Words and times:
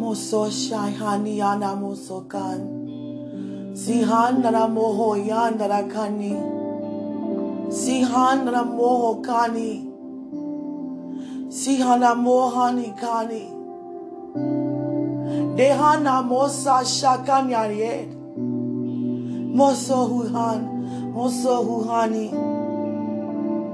Moso 0.00 0.42
shai 0.50 0.92
hani 1.00 1.36
ana 1.50 1.76
moso 1.76 2.18
kan. 2.28 2.60
Sihan 3.82 4.40
nara 4.42 4.64
moho 4.76 5.10
yan 5.28 5.58
nara 5.58 5.82
kani. 5.92 6.32
Sihan 7.82 8.44
nara 8.46 8.64
moho 8.64 9.22
kani. 9.22 9.90
Sihana 11.50 12.14
mohani 12.14 12.94
kani. 13.00 13.44
Dehana 15.58 16.22
mosa 16.22 16.76
shakanyariet. 16.86 18.14
Moso 19.58 20.06
huhan. 20.12 20.60
Moso 21.12 21.56
huhani. 21.66 22.30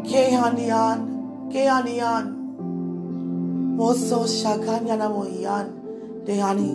Kehanian. 0.09 0.99
Kehanian. 1.53 2.27
Moso 3.77 4.25
shakanyana 4.25 5.13
mohian. 5.13 5.76
Dehani. 6.27 6.71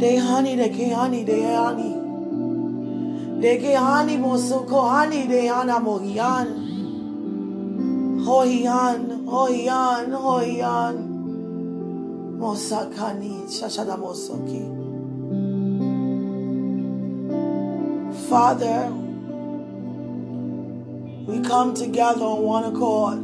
Dehani 0.00 0.56
de 0.56 0.68
kehani 0.68 1.24
dehani. 1.26 1.92
De 3.42 3.58
kehani 3.58 4.16
moso 4.18 4.58
kohani 4.70 5.26
dehana 5.26 5.76
mohian. 5.80 6.48
Hohian, 8.26 9.00
hohian, 9.24 10.10
hohian. 10.10 10.96
Mosakani, 12.38 13.34
shashada 13.48 13.96
mosoki. 13.96 14.64
Father, 18.28 18.92
we 21.26 21.40
come 21.40 21.72
together 21.74 22.24
on 22.24 22.42
one 22.42 22.64
accord, 22.64 23.18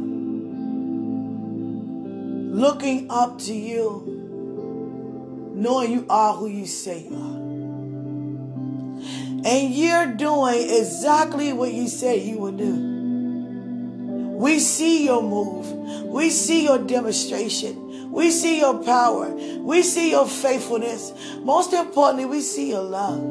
looking 2.55 3.07
up 3.11 3.37
to 3.37 3.53
you, 3.53 4.22
knowing 5.53 5.91
you 5.91 6.05
are 6.09 6.33
who 6.35 6.47
you 6.47 6.65
say 6.65 7.03
you 7.03 7.15
are. 7.15 7.43
And 9.45 9.73
you're 9.73 10.13
doing 10.13 10.69
exactly 10.69 11.51
what 11.53 11.73
you 11.73 11.87
say 11.87 12.23
you 12.23 12.39
would 12.39 12.57
do. 12.57 12.73
We 14.37 14.59
see 14.59 15.05
your 15.05 15.21
move. 15.21 15.71
We 16.05 16.29
see 16.29 16.63
your 16.63 16.79
demonstration. 16.79 18.11
We 18.11 18.31
see 18.31 18.59
your 18.59 18.83
power. 18.83 19.29
We 19.59 19.81
see 19.83 20.11
your 20.11 20.27
faithfulness. 20.27 21.13
Most 21.41 21.73
importantly, 21.73 22.25
we 22.25 22.41
see 22.41 22.69
your 22.69 22.83
love. 22.83 23.21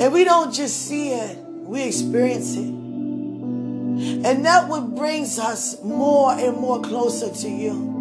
And 0.00 0.12
we 0.12 0.24
don't 0.24 0.52
just 0.52 0.86
see 0.86 1.10
it, 1.10 1.38
we 1.38 1.82
experience 1.84 2.54
it. 2.54 2.68
And 2.68 4.44
that 4.44 4.68
what 4.68 4.94
brings 4.94 5.38
us 5.38 5.82
more 5.82 6.32
and 6.32 6.56
more 6.56 6.80
closer 6.80 7.30
to 7.32 7.48
you. 7.48 7.97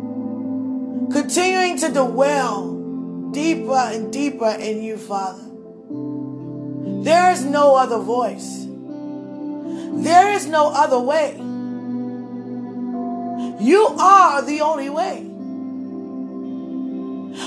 Continuing 1.11 1.77
to 1.77 1.89
dwell 1.89 3.31
deeper 3.31 3.75
and 3.75 4.11
deeper 4.11 4.50
in 4.59 4.83
you, 4.83 4.97
Father. 4.97 5.44
There 7.03 7.31
is 7.31 7.45
no 7.45 7.75
other 7.75 7.99
voice. 7.99 8.66
There 10.03 10.31
is 10.33 10.47
no 10.47 10.69
other 10.73 10.99
way. 10.99 11.36
You 13.59 13.88
are 13.99 14.41
the 14.41 14.61
only 14.61 14.89
way. 14.89 15.23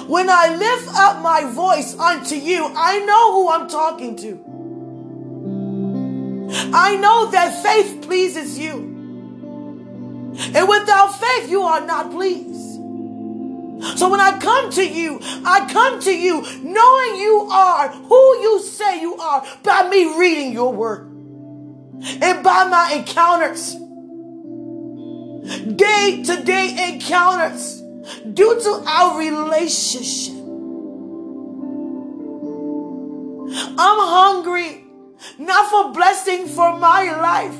When 0.06 0.30
I 0.30 0.54
lift 0.56 0.88
up 0.96 1.22
my 1.22 1.44
voice 1.44 1.98
unto 1.98 2.34
you, 2.36 2.64
I 2.74 2.98
know 3.00 3.32
who 3.32 3.50
I'm 3.50 3.68
talking 3.68 4.16
to. 4.16 4.38
I 6.72 6.96
know 6.96 7.30
that 7.30 7.62
faith 7.62 8.02
pleases 8.02 8.58
you. 8.58 8.88
And 10.54 10.68
without 10.68 11.18
faith, 11.18 11.50
you 11.50 11.62
are 11.62 11.84
not 11.84 12.10
pleased. 12.10 12.59
So 13.96 14.08
when 14.08 14.20
I 14.20 14.38
come 14.38 14.70
to 14.70 14.86
you, 14.86 15.18
I 15.22 15.68
come 15.70 16.00
to 16.00 16.16
you 16.16 16.42
knowing 16.62 17.16
you 17.20 17.48
are 17.50 17.88
who 17.88 18.40
you 18.40 18.60
say 18.62 19.00
you 19.00 19.16
are 19.16 19.46
by 19.62 19.88
me 19.88 20.18
reading 20.18 20.52
your 20.52 20.72
word 20.72 21.06
and 22.02 22.42
by 22.42 22.64
my 22.64 22.94
encounters, 22.96 23.74
day 25.76 26.22
to 26.24 26.42
day 26.42 26.94
encounters, 26.94 27.80
due 28.32 28.60
to 28.60 28.82
our 28.86 29.18
relationship. 29.18 30.34
I'm 33.52 33.98
hungry, 33.98 34.84
not 35.38 35.70
for 35.70 35.92
blessing 35.92 36.46
for 36.46 36.78
my 36.78 37.04
life. 37.16 37.56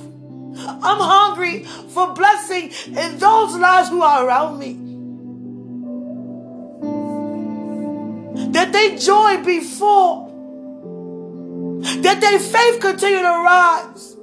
I'm 0.57 0.99
hungry 0.99 1.65
for 1.65 2.13
blessing 2.15 2.71
in 2.87 3.19
those 3.19 3.57
lives 3.57 3.89
who 3.89 4.03
are 4.03 4.27
around 4.27 4.59
me. 4.59 4.90
That 8.53 8.73
they 8.73 8.97
joy 8.97 9.43
be 9.45 9.61
full. 9.61 10.29
That 12.03 12.21
their 12.21 12.39
faith 12.39 12.81
continue 12.81 13.23
to 13.23 13.29
rise. 13.29 14.17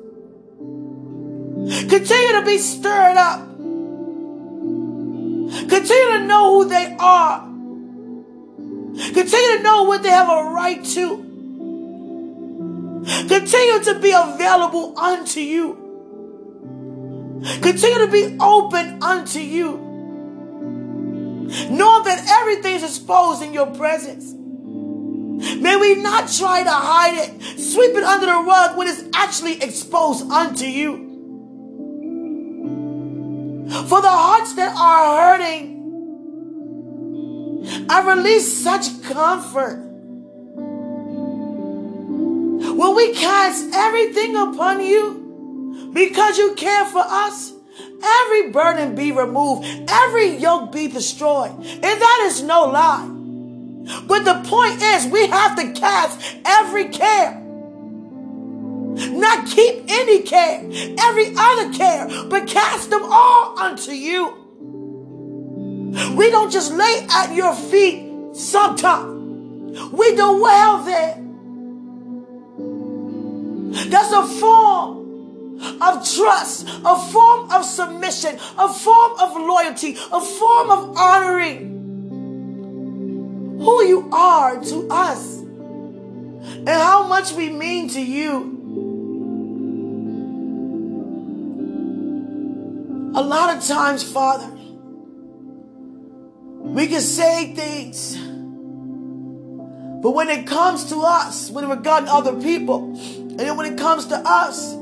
Continue 1.89 2.33
to 2.33 2.43
be 2.45 2.57
stirred 2.57 3.17
up. 3.17 3.47
Continue 5.69 6.17
to 6.17 6.25
know 6.27 6.53
who 6.53 6.69
they 6.69 6.95
are. 6.99 7.47
Continue 9.13 9.57
to 9.57 9.63
know 9.63 9.83
what 9.83 10.03
they 10.03 10.09
have 10.09 10.29
a 10.29 10.49
right 10.49 10.83
to. 10.83 11.23
Continue 13.27 13.83
to 13.83 13.99
be 14.01 14.11
available 14.11 14.97
unto 14.97 15.39
you. 15.39 15.77
Continue 17.61 18.05
to 18.05 18.11
be 18.11 18.37
open 18.39 19.01
unto 19.01 19.39
you. 19.39 19.86
Know 21.69 22.03
that 22.03 22.25
everything 22.41 22.75
is 22.75 22.83
exposed 22.83 23.41
in 23.41 23.53
your 23.53 23.67
presence. 23.67 24.33
May 25.59 25.75
we 25.77 25.95
not 25.95 26.29
try 26.29 26.63
to 26.63 26.69
hide 26.69 27.17
it, 27.17 27.59
sweep 27.59 27.95
it 27.95 28.03
under 28.03 28.25
the 28.25 28.33
rug 28.33 28.75
when 28.75 28.87
it's 28.87 29.03
actually 29.13 29.61
exposed 29.61 30.29
unto 30.29 30.65
you. 30.65 31.05
For 33.87 34.01
the 34.01 34.09
hearts 34.09 34.55
that 34.55 34.75
are 34.75 35.37
hurting, 35.37 35.77
I 37.89 38.01
release 38.15 38.63
such 38.63 39.03
comfort. 39.03 39.83
When 42.77 42.95
we 42.95 43.13
cast 43.13 43.73
everything 43.73 44.35
upon 44.35 44.81
you 44.81 45.91
because 45.93 46.37
you 46.37 46.55
care 46.55 46.85
for 46.85 47.03
us, 47.05 47.53
every 48.03 48.51
burden 48.51 48.95
be 48.95 49.11
removed, 49.11 49.67
every 49.89 50.35
yoke 50.37 50.71
be 50.71 50.87
destroyed. 50.87 51.51
And 51.51 51.83
that 51.83 52.23
is 52.27 52.41
no 52.43 52.65
lie. 52.65 53.13
But 54.05 54.25
the 54.25 54.41
point 54.49 54.81
is, 54.81 55.07
we 55.07 55.27
have 55.27 55.55
to 55.55 55.71
cast 55.79 56.35
every 56.45 56.89
care. 56.89 57.43
Not 58.97 59.45
keep 59.47 59.85
any 59.87 60.23
care, 60.23 60.61
every 60.99 61.33
other 61.37 61.71
care, 61.73 62.07
but 62.29 62.47
cast 62.47 62.89
them 62.89 63.03
all 63.03 63.57
unto 63.59 63.91
you. 63.91 64.43
We 66.15 66.29
don't 66.29 66.51
just 66.51 66.73
lay 66.73 67.07
at 67.09 67.33
your 67.33 67.53
feet 67.53 68.35
sometimes. 68.35 69.91
We 69.91 70.15
do 70.15 70.37
dwell 70.37 70.83
there. 70.83 71.23
That's 73.89 74.11
a 74.11 74.25
form 74.39 74.96
of 75.81 76.07
trust, 76.09 76.67
a 76.67 76.95
form 77.11 77.51
of 77.51 77.65
submission, 77.65 78.37
a 78.57 78.73
form 78.73 79.19
of 79.19 79.35
loyalty, 79.35 79.95
a 80.11 80.21
form 80.21 80.69
of 80.69 80.97
honoring 80.97 81.75
who 83.59 83.83
you 83.83 84.09
are 84.11 84.61
to 84.63 84.87
us 84.89 85.37
and 85.39 86.69
how 86.69 87.07
much 87.07 87.33
we 87.33 87.49
mean 87.49 87.89
to 87.89 88.01
you. 88.01 88.53
A 93.15 93.21
lot 93.21 93.55
of 93.55 93.63
times, 93.65 94.03
Father, 94.03 94.47
we 96.59 96.87
can 96.87 97.01
say 97.01 97.53
things, 97.55 98.15
but 100.03 100.11
when 100.11 100.29
it 100.29 100.45
comes 100.45 100.85
to 100.89 100.97
us, 100.97 101.49
when 101.49 101.63
it 101.63 101.67
regards 101.67 102.07
other 102.09 102.39
people, 102.39 102.93
and 103.17 103.39
then 103.39 103.57
when 103.57 103.73
it 103.73 103.79
comes 103.79 104.05
to 104.07 104.15
us, 104.17 104.75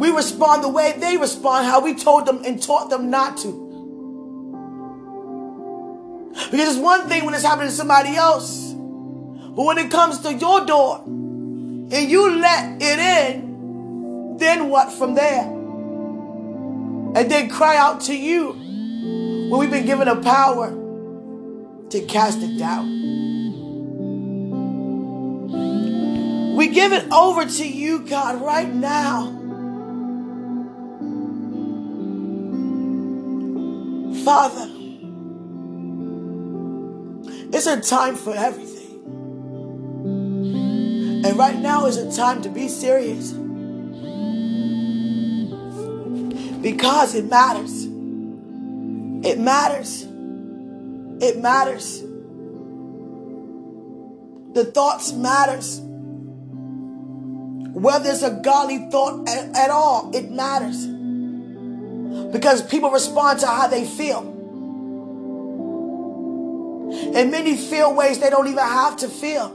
we 0.00 0.10
respond 0.10 0.64
the 0.64 0.68
way 0.70 0.94
they 0.98 1.18
respond, 1.18 1.66
how 1.66 1.84
we 1.84 1.94
told 1.94 2.24
them 2.24 2.42
and 2.46 2.62
taught 2.62 2.88
them 2.88 3.10
not 3.10 3.36
to. 3.36 3.68
Because 6.50 6.70
it's 6.70 6.78
one 6.78 7.06
thing 7.06 7.26
when 7.26 7.34
it's 7.34 7.44
happening 7.44 7.68
to 7.68 7.74
somebody 7.74 8.16
else, 8.16 8.72
but 8.72 9.62
when 9.62 9.76
it 9.76 9.90
comes 9.90 10.20
to 10.20 10.32
your 10.32 10.64
door 10.64 11.02
and 11.04 11.92
you 11.92 12.30
let 12.40 12.80
it 12.80 12.98
in, 12.98 14.38
then 14.38 14.70
what 14.70 14.90
from 14.90 15.14
there? 15.14 15.42
And 15.42 17.30
then 17.30 17.50
cry 17.50 17.76
out 17.76 18.00
to 18.02 18.16
you 18.16 18.52
when 19.50 19.60
we've 19.60 19.70
been 19.70 19.84
given 19.84 20.08
a 20.08 20.16
power 20.16 20.70
to 21.90 22.00
cast 22.06 22.38
it 22.42 22.56
down. 22.56 22.86
We 26.56 26.68
give 26.68 26.94
it 26.94 27.06
over 27.12 27.44
to 27.44 27.68
you, 27.68 27.98
God, 28.06 28.40
right 28.40 28.72
now. 28.72 29.39
Father, 34.24 34.68
It's 37.52 37.66
a 37.66 37.80
time 37.80 38.14
for 38.14 38.32
everything. 38.32 39.02
And 41.24 41.36
right 41.36 41.58
now 41.58 41.86
is 41.86 41.96
a 41.96 42.14
time 42.14 42.42
to 42.42 42.48
be 42.48 42.68
serious. 42.68 43.32
Because 46.62 47.16
it 47.16 47.28
matters. 47.28 47.86
It 49.26 49.38
matters. 49.38 50.04
It 51.22 51.38
matters. 51.38 52.02
The 54.52 54.64
thoughts 54.72 55.12
matters. 55.12 55.80
Whether 57.72 58.10
it's 58.10 58.22
a 58.22 58.40
godly 58.44 58.88
thought 58.90 59.28
at, 59.28 59.56
at 59.56 59.70
all, 59.70 60.14
it 60.14 60.30
matters. 60.30 60.99
Because 62.32 62.62
people 62.62 62.90
respond 62.90 63.40
to 63.40 63.46
how 63.46 63.66
they 63.66 63.84
feel. 63.84 64.20
And 67.14 67.30
many 67.30 67.56
feel 67.56 67.94
ways 67.94 68.18
they 68.18 68.30
don't 68.30 68.46
even 68.46 68.58
have 68.58 68.96
to 68.98 69.08
feel. 69.08 69.48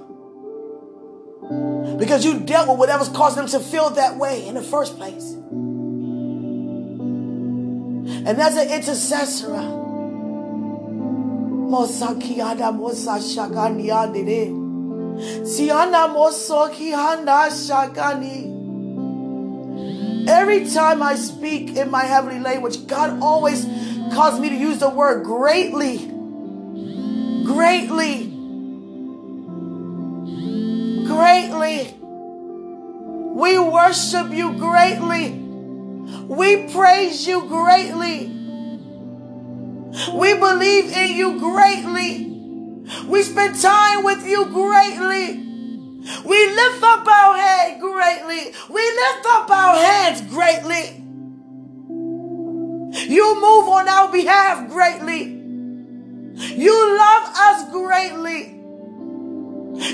Because 1.97 2.25
you 2.25 2.39
dealt 2.39 2.67
with 2.69 2.77
whatever's 2.79 3.09
causing 3.09 3.43
them 3.43 3.47
to 3.51 3.59
feel 3.59 3.89
that 3.91 4.17
way 4.17 4.47
in 4.47 4.55
the 4.55 4.61
first 4.61 4.97
place. 4.97 5.33
And 8.27 8.41
as 8.41 8.57
an 8.57 8.69
intercessor. 8.69 9.83
Siana 15.45 16.07
Mosoki 16.13 16.91
Handa 16.91 17.49
Shagani. 17.49 18.54
Every 20.27 20.69
time 20.69 21.03
I 21.03 21.15
speak 21.15 21.75
in 21.75 21.91
my 21.91 22.03
heavenly 22.03 22.39
language, 22.39 22.87
God 22.87 23.21
always 23.21 23.65
calls 24.13 24.39
me 24.39 24.49
to 24.49 24.55
use 24.55 24.79
the 24.79 24.89
word 24.89 25.23
greatly. 25.23 25.97
Greatly. 27.45 28.31
Greatly. 31.05 31.95
We 33.35 33.59
worship 33.59 34.31
you 34.31 34.53
greatly. 34.57 35.31
We 36.27 36.67
praise 36.73 37.27
you 37.27 37.47
greatly. 37.47 38.31
We 40.13 40.33
believe 40.33 40.91
in 40.91 41.15
you 41.15 41.39
greatly. 41.39 42.25
We 43.07 43.23
spend 43.23 43.59
time 43.59 44.03
with 44.03 44.25
you 44.25 44.45
greatly. 44.45 45.44
We 46.23 46.45
lift 46.53 46.83
up 46.83 47.07
our 47.07 47.37
head 47.37 47.79
greatly. 47.81 48.53
We 48.69 48.81
lift 48.81 49.25
up 49.27 49.49
our 49.49 49.75
hands 49.75 50.21
greatly. 50.29 51.01
You 53.07 53.35
move 53.35 53.67
on 53.69 53.89
our 53.89 54.11
behalf 54.11 54.69
greatly. 54.69 55.23
You 56.35 56.97
love 56.97 57.33
us 57.35 57.71
greatly. 57.71 58.55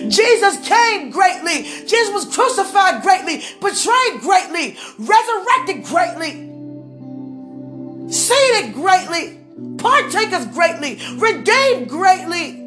Jesus 0.10 0.68
came 0.68 1.12
greatly. 1.12 1.64
Jesus 1.64 2.12
was 2.14 2.26
crucified 2.34 3.02
greatly, 3.02 3.44
betrayed 3.60 4.22
greatly, 4.22 4.78
resurrected 5.00 5.84
greatly, 5.86 6.50
seated 8.12 8.74
greatly, 8.74 9.40
partakers 9.78 10.46
greatly, 10.48 11.00
redeemed 11.16 11.90
greatly, 11.90 12.64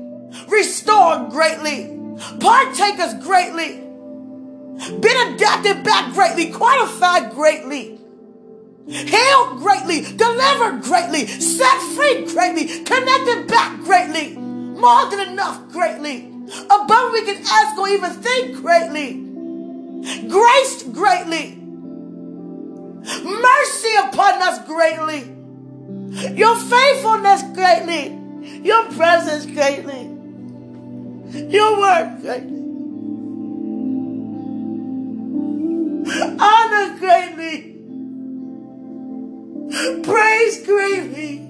restored 0.49 1.31
greatly, 1.31 1.91
partakers 2.41 3.15
greatly, 3.25 3.81
been 5.01 5.35
adapted 5.35 5.85
back 5.85 6.13
greatly, 6.13 6.51
qualified 6.51 7.31
greatly, 7.33 7.99
healed 8.87 9.59
greatly, 9.59 10.03
delivered 10.17 10.83
greatly, 10.83 11.27
set 11.27 11.81
free 11.95 12.27
greatly, 12.27 12.85
connected 12.85 13.47
back 13.47 13.81
greatly, 13.81 14.37
more 14.37 15.09
than 15.11 15.29
enough 15.29 15.71
greatly, 15.71 16.31
above 16.71 17.13
we 17.13 17.23
can 17.25 17.43
ask 17.47 17.79
or 17.79 17.89
even 17.89 18.11
think 18.11 18.61
greatly, 18.61 19.21
graced 20.29 20.93
greatly, 20.93 21.57
mercy 23.25 23.95
upon 24.03 24.43
us 24.43 24.59
greatly, 24.67 25.31
your 26.37 26.57
faithfulness 26.57 27.43
greatly, 27.55 28.19
your 28.63 28.85
presence 28.93 29.47
greatly. 29.47 30.14
Your 31.35 31.81
word 31.81 32.19
greatly. 32.21 32.61
Honor 36.39 36.99
greatly. 37.01 37.75
Praise 40.05 40.65
greatly. 40.65 41.41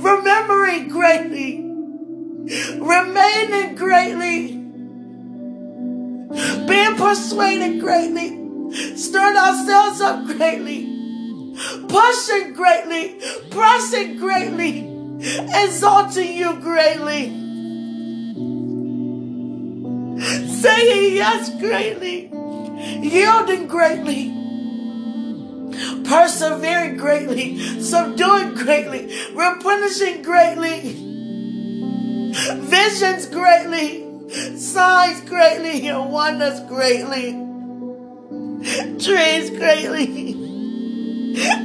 Remembering 0.00 0.88
greatly. 0.88 1.60
Remaining 2.78 3.74
greatly. 3.74 4.56
Being 6.66 6.96
persuaded 6.96 7.80
greatly. 7.80 8.96
Stirring 8.96 9.36
ourselves 9.36 10.00
up 10.00 10.24
greatly. 10.24 11.52
Pushing 11.86 12.54
greatly. 12.54 13.20
Pressing 13.50 14.16
greatly. 14.16 14.86
Exalting 15.20 16.32
you 16.34 16.54
greatly 16.60 17.39
saying 20.60 21.14
yes 21.14 21.48
greatly, 21.58 22.30
yielding 23.00 23.66
greatly, 23.66 24.28
persevering 26.04 26.98
greatly, 26.98 27.58
subduing 27.80 28.54
greatly, 28.54 29.10
replenishing 29.32 30.22
greatly, 30.22 30.80
visions 32.68 33.26
greatly, 33.26 34.06
signs 34.58 35.22
greatly, 35.22 35.88
and 35.88 36.12
wonders 36.12 36.60
greatly, 36.68 37.32
dreams 38.98 39.50
greatly, 39.50 40.34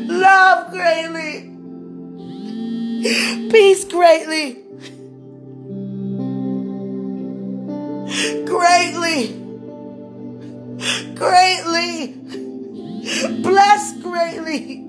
love 0.07 0.71
greatly, 0.71 1.51
peace 3.51 3.83
greatly 3.83 4.64
greatly, 8.45 9.27
greatly, 11.15 12.13
blessed 13.41 14.01
greatly, 14.01 14.85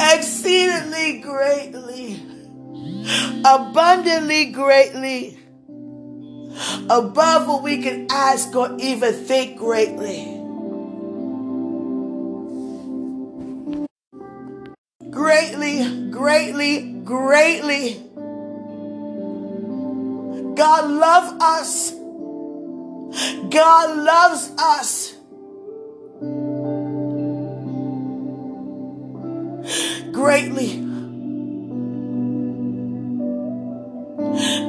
exceedingly 0.00 1.20
greatly, 1.20 2.20
abundantly 3.44 4.46
greatly, 4.46 5.38
above 6.90 7.46
what 7.46 7.62
we 7.62 7.80
can 7.80 8.08
ask 8.10 8.54
or 8.56 8.76
even 8.80 9.12
think 9.12 9.56
greatly. 9.56 10.30
Greatly, 15.10 16.10
greatly, 16.10 17.00
greatly 17.04 18.03
God 20.54 20.90
loves 20.90 21.32
us. 21.40 21.90
God 23.50 23.96
loves 23.98 24.50
us. 24.58 25.14
Greatly. 30.12 30.72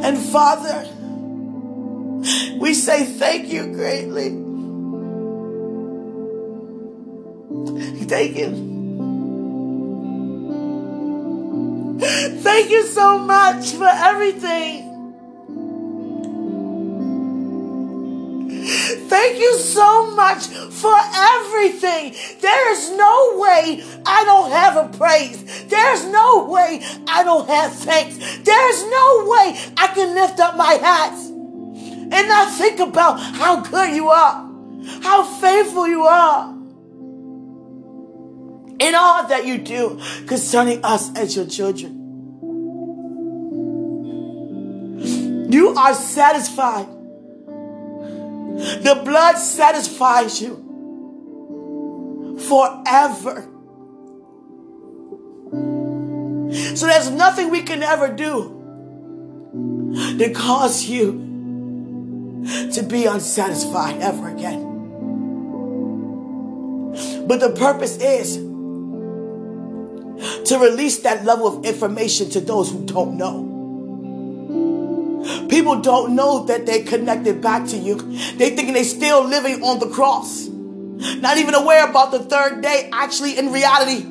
And 0.04 0.18
Father, 0.18 0.88
we 2.60 2.74
say 2.74 3.06
thank 3.06 3.50
you 3.52 3.68
greatly. 3.74 4.30
Thank 8.06 8.38
you. 8.38 8.76
Thank 12.42 12.70
you 12.70 12.84
so 12.86 13.18
much 13.18 13.72
for 13.72 13.88
everything. 13.88 14.95
Thank 19.08 19.40
you 19.40 19.58
so 19.58 20.12
much 20.12 20.48
for 20.48 20.96
everything. 21.14 22.16
There 22.40 22.72
is 22.72 22.92
no 22.92 23.38
way 23.38 23.84
I 24.06 24.24
don't 24.24 24.52
have 24.52 24.78
a 24.78 24.98
praise. 24.98 25.66
There's 25.66 26.06
no 26.06 26.46
way 26.46 26.82
I 27.08 27.24
don't 27.24 27.48
have 27.48 27.74
thanks. 27.74 28.18
There's 28.18 28.84
no 28.84 29.26
way 29.28 29.58
I 29.78 29.88
can 29.94 30.16
lift 30.16 30.40
up 30.40 30.56
my 30.56 30.74
hands 30.74 31.30
and 31.30 32.28
not 32.28 32.52
think 32.54 32.80
about 32.80 33.20
how 33.20 33.62
good 33.62 33.96
you 33.96 34.10
are, 34.10 34.50
how 35.02 35.24
faithful 35.24 35.88
you 35.88 36.04
are 36.04 36.52
in 38.80 38.96
all 38.96 39.28
that 39.28 39.46
you 39.46 39.58
do 39.58 40.00
concerning 40.28 40.84
us 40.84 41.16
as 41.18 41.36
your 41.36 41.46
children. 41.46 42.02
You 45.52 45.70
are 45.76 45.94
satisfied 45.94 46.88
the 48.56 49.02
blood 49.04 49.38
satisfies 49.38 50.42
you 50.42 50.56
forever. 52.48 53.50
So 56.76 56.88
there's 56.88 57.10
nothing 57.12 57.50
we 57.50 57.64
can 57.64 57.84
ever 57.84 58.08
do 58.08 58.52
that 60.18 60.34
cause 60.36 60.86
you 60.86 61.24
to 62.74 62.84
be 62.84 63.06
unsatisfied 63.06 64.02
ever 64.02 64.30
again. 64.30 64.64
But 67.28 67.40
the 67.40 67.52
purpose 67.58 67.98
is 67.98 68.38
to 70.50 70.60
release 70.60 71.00
that 71.00 71.26
level 71.26 71.48
of 71.48 71.66
information 71.66 72.30
to 72.32 72.40
those 72.40 72.72
who 72.72 72.86
don't 72.86 73.18
know. 73.18 73.55
People 75.50 75.82
don't 75.82 76.16
know 76.16 76.46
that 76.46 76.66
they're 76.66 76.84
connected 76.84 77.42
back 77.42 77.68
to 77.68 77.78
you. 77.78 77.96
They 78.38 78.56
thinking 78.56 78.74
they 78.74 78.84
still 78.84 79.24
living 79.24 79.64
on 79.64 79.80
the 79.80 79.90
cross. 79.90 80.48
Not 80.48 81.38
even 81.38 81.56
aware 81.56 81.90
about 81.90 82.12
the 82.12 82.20
third 82.20 82.62
day. 82.62 82.90
Actually, 82.94 83.38
in 83.38 83.52
reality, 83.52 84.06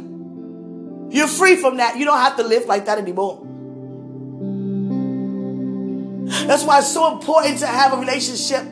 you're 1.17 1.29
free 1.29 1.57
from 1.57 1.77
that. 1.77 1.97
You 1.97 2.05
don't 2.05 2.19
have 2.19 2.37
to 2.37 2.43
live 2.43 2.67
like 2.67 2.87
that 2.87 2.99
anymore. 2.99 3.41
That's 6.47 6.65
why 6.65 6.79
it's 6.79 6.93
so 6.93 7.13
important 7.13 7.59
to 7.61 7.67
have 7.67 7.93
a 7.93 7.97
relationship 7.97 8.67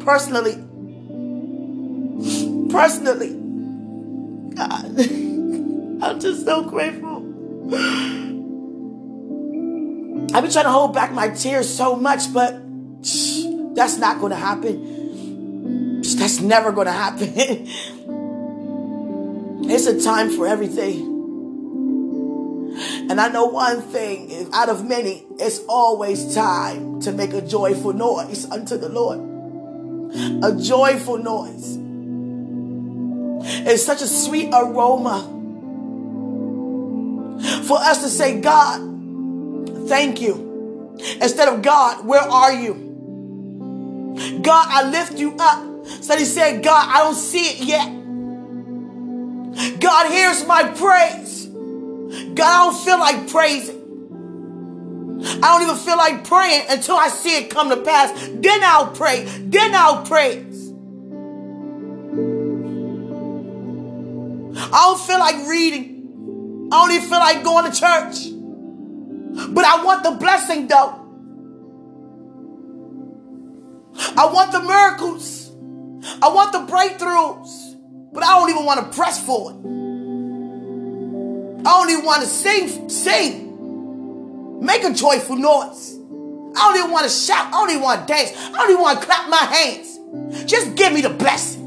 personally. 0.00 0.54
Personally. 2.70 3.34
God, 4.54 5.00
I'm 6.02 6.20
just 6.20 6.44
so 6.44 6.64
grateful. 6.64 8.25
I've 10.34 10.42
been 10.42 10.52
trying 10.52 10.64
to 10.64 10.70
hold 10.70 10.92
back 10.94 11.12
my 11.12 11.28
tears 11.28 11.72
so 11.72 11.96
much, 11.96 12.32
but 12.32 12.60
that's 13.74 13.98
not 13.98 14.20
going 14.20 14.30
to 14.30 14.36
happen. 14.36 16.02
That's 16.02 16.40
never 16.40 16.72
going 16.72 16.86
to 16.86 16.92
happen. 16.92 17.32
it's 19.68 19.86
a 19.86 20.02
time 20.02 20.30
for 20.30 20.46
everything. 20.46 21.14
And 23.08 23.20
I 23.20 23.28
know 23.28 23.46
one 23.46 23.82
thing 23.82 24.48
out 24.52 24.68
of 24.68 24.84
many, 24.86 25.24
it's 25.38 25.60
always 25.68 26.34
time 26.34 27.00
to 27.00 27.12
make 27.12 27.32
a 27.32 27.40
joyful 27.40 27.92
noise 27.92 28.44
unto 28.50 28.76
the 28.76 28.88
Lord. 28.88 29.20
A 30.44 30.60
joyful 30.60 31.18
noise. 31.18 31.78
It's 33.66 33.84
such 33.84 34.02
a 34.02 34.06
sweet 34.06 34.50
aroma 34.52 35.32
for 37.64 37.78
us 37.78 38.02
to 38.02 38.08
say, 38.08 38.40
God, 38.40 38.95
thank 39.88 40.20
you. 40.20 40.96
Instead 41.20 41.48
of 41.48 41.62
God, 41.62 42.06
where 42.06 42.20
are 42.20 42.52
you? 42.52 42.86
God, 44.42 44.66
I 44.70 44.88
lift 44.88 45.18
you 45.18 45.36
up. 45.38 45.86
So 45.86 46.16
he 46.16 46.24
said, 46.24 46.62
God, 46.64 46.88
I 46.88 46.98
don't 47.02 47.14
see 47.14 47.44
it 47.44 47.60
yet. 47.60 47.92
God, 49.80 50.10
hears 50.10 50.46
my 50.46 50.64
praise. 50.64 51.46
God, 51.46 52.40
I 52.40 52.64
don't 52.64 52.84
feel 52.84 52.98
like 52.98 53.28
praising. 53.28 53.76
I 55.22 55.40
don't 55.40 55.62
even 55.62 55.76
feel 55.76 55.96
like 55.96 56.24
praying 56.24 56.66
until 56.68 56.96
I 56.96 57.08
see 57.08 57.36
it 57.36 57.50
come 57.50 57.70
to 57.70 57.78
pass. 57.78 58.12
Then 58.32 58.60
I'll 58.62 58.92
pray. 58.92 59.24
Then 59.24 59.74
I'll 59.74 60.04
praise. 60.04 60.72
I 64.58 64.70
don't 64.70 65.00
feel 65.00 65.18
like 65.18 65.46
reading. 65.48 66.68
I 66.72 66.86
don't 66.86 66.96
even 66.96 67.08
feel 67.08 67.18
like 67.18 67.44
going 67.44 67.70
to 67.70 67.78
church. 67.78 68.35
But 69.36 69.64
I 69.64 69.84
want 69.84 70.02
the 70.02 70.12
blessing 70.12 70.66
though. 70.66 71.02
I 74.16 74.26
want 74.32 74.52
the 74.52 74.62
miracles. 74.62 75.50
I 76.22 76.28
want 76.28 76.52
the 76.52 76.60
breakthroughs. 76.60 77.74
But 78.12 78.22
I 78.22 78.38
don't 78.38 78.50
even 78.50 78.64
want 78.64 78.80
to 78.80 78.96
press 78.96 79.24
for 79.24 79.50
it. 79.50 79.56
I 81.66 81.70
don't 81.70 81.90
even 81.90 82.04
want 82.04 82.22
to 82.22 82.28
sing, 82.28 82.88
sing. 82.88 84.62
Make 84.64 84.84
a 84.84 84.92
joyful 84.92 85.36
noise. 85.36 85.96
I 86.56 86.60
don't 86.60 86.76
even 86.78 86.90
want 86.92 87.04
to 87.04 87.10
shout. 87.10 87.48
I 87.48 87.50
don't 87.50 87.70
even 87.70 87.82
want 87.82 88.06
to 88.06 88.14
dance. 88.14 88.32
I 88.36 88.52
don't 88.52 88.70
even 88.70 88.82
want 88.82 89.00
to 89.00 89.06
clap 89.06 89.28
my 89.28 89.36
hands. 89.36 89.98
Just 90.50 90.74
give 90.76 90.92
me 90.92 91.02
the 91.02 91.10
blessing. 91.10 91.64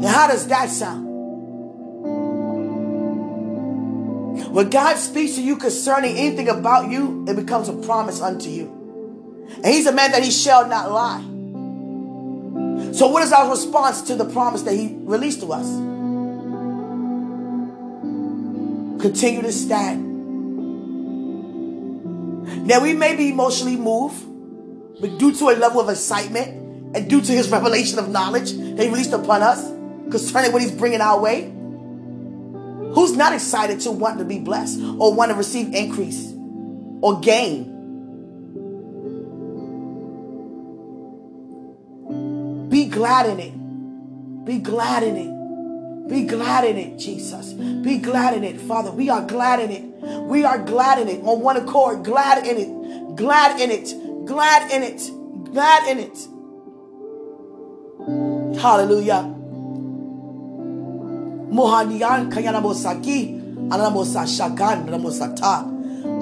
Now, 0.00 0.08
how 0.08 0.26
does 0.26 0.48
that 0.48 0.68
sound? 0.70 1.09
When 4.50 4.68
God 4.68 4.96
speaks 4.96 5.36
to 5.36 5.42
you 5.42 5.56
concerning 5.56 6.16
anything 6.16 6.48
about 6.48 6.90
you, 6.90 7.24
it 7.28 7.36
becomes 7.36 7.68
a 7.68 7.72
promise 7.72 8.20
unto 8.20 8.48
you. 8.48 9.46
And 9.56 9.66
He's 9.66 9.86
a 9.86 9.92
man 9.92 10.10
that 10.10 10.24
He 10.24 10.30
shall 10.32 10.66
not 10.66 10.90
lie. 10.90 11.22
So, 12.92 13.06
what 13.06 13.22
is 13.22 13.32
our 13.32 13.48
response 13.48 14.02
to 14.02 14.16
the 14.16 14.24
promise 14.24 14.62
that 14.62 14.74
He 14.74 14.96
released 15.02 15.40
to 15.42 15.52
us? 15.52 15.66
Continue 19.00 19.42
to 19.42 19.52
stand. 19.52 20.08
Now, 22.66 22.82
we 22.82 22.92
may 22.92 23.14
be 23.14 23.30
emotionally 23.30 23.76
moved, 23.76 24.20
but 25.00 25.16
due 25.18 25.32
to 25.32 25.50
a 25.50 25.54
level 25.56 25.80
of 25.80 25.88
excitement 25.88 26.96
and 26.96 27.08
due 27.08 27.20
to 27.20 27.32
His 27.32 27.48
revelation 27.50 28.00
of 28.00 28.08
knowledge 28.08 28.50
that 28.50 28.82
He 28.82 28.88
released 28.88 29.12
upon 29.12 29.42
us 29.42 29.64
concerning 30.10 30.52
what 30.52 30.60
He's 30.60 30.72
bringing 30.72 31.00
our 31.00 31.20
way, 31.20 31.54
who's 32.94 33.16
not 33.16 33.32
excited 33.32 33.80
to 33.80 33.90
want 33.90 34.18
to 34.18 34.24
be 34.24 34.38
blessed 34.38 34.80
or 34.80 35.14
want 35.14 35.30
to 35.30 35.36
receive 35.36 35.74
increase 35.74 36.32
or 37.00 37.20
gain? 37.20 37.78
Be 42.68 42.86
glad 42.86 43.26
in 43.26 43.40
it. 43.40 44.44
Be 44.44 44.58
glad 44.58 45.02
in 45.02 45.16
it. 45.16 46.08
Be 46.08 46.24
glad 46.24 46.64
in 46.64 46.76
it, 46.76 46.98
Jesus. 46.98 47.52
Be 47.52 47.98
glad 47.98 48.34
in 48.34 48.42
it, 48.42 48.60
Father. 48.60 48.90
We 48.90 49.10
are 49.10 49.24
glad 49.24 49.60
in 49.60 49.70
it. 49.70 49.84
We 50.26 50.44
are 50.44 50.58
glad 50.58 50.98
in 50.98 51.08
it 51.08 51.22
on 51.22 51.40
one 51.40 51.56
accord. 51.56 52.04
Glad 52.04 52.46
in 52.46 52.56
it. 52.56 53.16
Glad 53.16 53.60
in 53.60 53.70
it. 53.70 53.94
Glad 54.26 54.72
in 54.72 54.82
it. 54.82 55.10
Glad 55.52 55.88
in 55.88 55.98
it. 56.00 56.26
Hallelujah. 58.60 59.39
Mohanian 61.50 62.30
kayanamo 62.30 62.70
saki, 62.74 63.34
anamo 63.70 64.06
sa 64.06 64.22
shagan, 64.22 64.86
anamo 64.86 65.10
sata. 65.10 65.66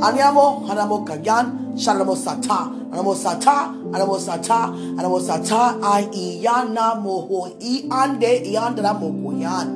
Anyamo, 0.01 0.65
anamo 0.65 1.05
kayan, 1.05 1.77
shanamo 1.77 2.17
sata, 2.17 2.73
anamo 2.89 3.15
sata, 3.15 3.69
anamo 3.93 4.17
sata, 4.19 4.73
anamo 4.73 5.21
sata, 5.21 5.77
I 5.83 6.09
iyana 6.09 6.97
moho 6.97 7.53
i 7.61 7.85
ande 7.91 8.43
iandra 8.49 8.97
mokoyan. 8.97 9.69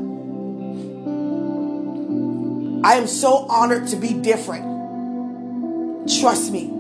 I 2.84 2.94
am 2.94 3.06
so 3.06 3.46
honored 3.48 3.86
to 3.88 3.96
be 3.96 4.14
different. 4.14 4.64
Trust 6.18 6.50
me. 6.50 6.72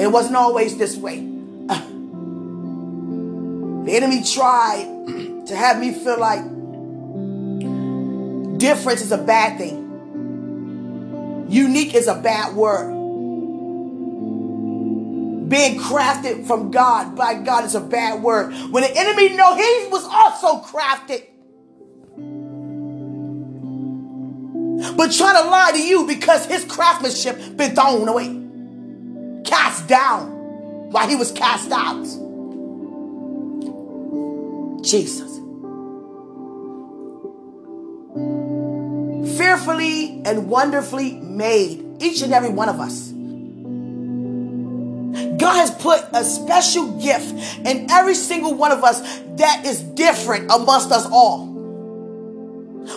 It 0.00 0.10
wasn't 0.12 0.36
always 0.36 0.78
this 0.78 0.96
way. 0.96 1.26
The 3.84 3.96
enemy 3.96 4.22
tried 4.22 4.86
to 5.46 5.56
have 5.56 5.80
me 5.80 5.92
feel 5.92 6.20
like 6.20 6.57
difference 8.58 9.00
is 9.00 9.12
a 9.12 9.18
bad 9.18 9.58
thing. 9.58 9.86
Unique 11.48 11.94
is 11.94 12.08
a 12.08 12.14
bad 12.14 12.54
word. 12.54 12.94
Being 15.48 15.80
crafted 15.80 16.46
from 16.46 16.70
God 16.70 17.16
by 17.16 17.34
God 17.34 17.64
is 17.64 17.74
a 17.74 17.80
bad 17.80 18.22
word. 18.22 18.52
When 18.70 18.82
the 18.82 18.94
enemy 18.94 19.34
know 19.34 19.54
he 19.54 19.88
was 19.90 20.04
also 20.04 20.60
crafted. 20.60 21.24
But 24.96 25.12
trying 25.12 25.42
to 25.42 25.48
lie 25.48 25.72
to 25.72 25.80
you 25.80 26.06
because 26.06 26.44
his 26.46 26.64
craftsmanship 26.64 27.56
been 27.56 27.74
thrown 27.74 28.06
away. 28.08 29.42
Cast 29.44 29.86
down 29.88 30.30
while 30.90 31.08
he 31.08 31.16
was 31.16 31.32
cast 31.32 31.70
out. 31.72 32.04
Jesus. 34.84 35.37
Fearfully 39.88 40.22
and 40.24 40.48
wonderfully 40.48 41.12
made, 41.14 42.02
each 42.02 42.22
and 42.22 42.32
every 42.32 42.50
one 42.50 42.68
of 42.68 42.80
us. 42.80 43.08
God 45.38 45.54
has 45.54 45.70
put 45.70 46.04
a 46.12 46.24
special 46.24 47.00
gift 47.00 47.32
in 47.66 47.90
every 47.90 48.14
single 48.14 48.54
one 48.54 48.70
of 48.72 48.84
us 48.84 49.00
that 49.36 49.64
is 49.64 49.80
different 49.82 50.50
amongst 50.50 50.92
us 50.92 51.06
all. 51.10 51.46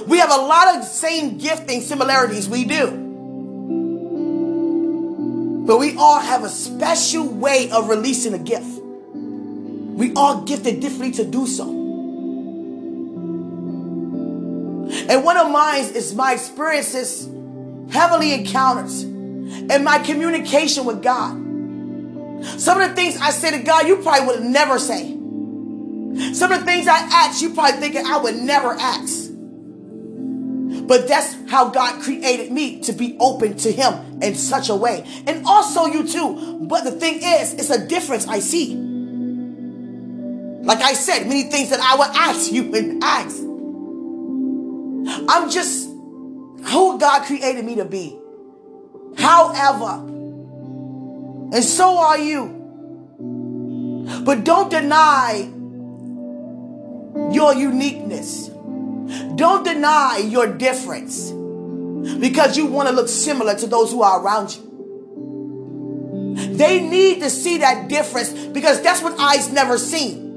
We 0.07 0.17
have 0.17 0.31
a 0.31 0.37
lot 0.37 0.75
of 0.75 0.83
same 0.83 1.37
gifting 1.37 1.81
similarities, 1.81 2.49
we 2.49 2.65
do. 2.65 2.87
But 5.65 5.77
we 5.77 5.95
all 5.95 6.19
have 6.19 6.43
a 6.43 6.49
special 6.49 7.27
way 7.27 7.69
of 7.71 7.87
releasing 7.87 8.33
a 8.33 8.39
gift. 8.39 8.67
We 8.67 10.13
all 10.15 10.41
gifted 10.41 10.81
differently 10.81 11.11
to 11.23 11.29
do 11.29 11.47
so. 11.47 11.80
And 15.11 15.25
one 15.25 15.35
of 15.35 15.51
mine 15.51 15.83
is 15.93 16.15
my 16.15 16.31
experiences, 16.35 17.25
heavenly 17.91 18.33
encounters, 18.33 19.03
and 19.03 19.83
my 19.83 19.99
communication 19.99 20.85
with 20.85 21.03
God. 21.03 21.33
Some 22.57 22.79
of 22.79 22.87
the 22.87 22.95
things 22.95 23.17
I 23.19 23.31
say 23.31 23.51
to 23.51 23.61
God, 23.61 23.87
you 23.87 23.97
probably 23.97 24.27
would 24.27 24.41
never 24.41 24.79
say. 24.79 25.09
Some 26.33 26.53
of 26.53 26.61
the 26.61 26.65
things 26.65 26.87
I 26.87 26.97
ask, 27.11 27.41
you 27.41 27.53
probably 27.53 27.81
thinking 27.81 28.05
I 28.05 28.19
would 28.19 28.37
never 28.37 28.71
ask. 28.71 29.29
But 30.87 31.09
that's 31.09 31.35
how 31.49 31.71
God 31.71 32.01
created 32.01 32.49
me 32.49 32.79
to 32.83 32.93
be 32.93 33.17
open 33.19 33.57
to 33.57 33.71
Him 33.71 34.21
in 34.21 34.35
such 34.35 34.69
a 34.69 34.75
way. 34.75 35.05
And 35.27 35.45
also 35.45 35.87
you 35.87 36.07
too. 36.07 36.59
But 36.69 36.85
the 36.85 36.91
thing 36.91 37.15
is, 37.21 37.55
it's 37.55 37.69
a 37.69 37.85
difference 37.85 38.29
I 38.29 38.39
see. 38.39 38.75
Like 40.63 40.79
I 40.79 40.93
said, 40.93 41.27
many 41.27 41.43
things 41.51 41.69
that 41.71 41.81
I 41.81 41.97
would 41.97 42.15
ask 42.15 42.49
you 42.49 42.73
and 42.73 43.03
ask. 43.03 43.50
I'm 45.33 45.49
just 45.49 45.87
who 45.87 46.99
God 46.99 47.23
created 47.23 47.63
me 47.63 47.75
to 47.75 47.85
be. 47.85 48.19
However, 49.17 50.03
and 51.53 51.63
so 51.63 51.97
are 51.97 52.17
you. 52.17 52.57
But 54.25 54.43
don't 54.43 54.69
deny 54.69 55.49
your 57.31 57.53
uniqueness. 57.53 58.49
Don't 59.35 59.63
deny 59.63 60.17
your 60.17 60.47
difference 60.47 61.31
because 62.19 62.57
you 62.57 62.65
want 62.65 62.89
to 62.89 62.93
look 62.93 63.07
similar 63.07 63.55
to 63.55 63.67
those 63.67 63.91
who 63.91 64.01
are 64.01 64.21
around 64.21 64.53
you. 64.53 64.67
They 66.57 66.81
need 66.81 67.21
to 67.21 67.29
see 67.29 67.59
that 67.59 67.87
difference 67.87 68.33
because 68.33 68.81
that's 68.81 69.01
what 69.01 69.17
eyes 69.17 69.49
never 69.51 69.77
seen. 69.77 70.29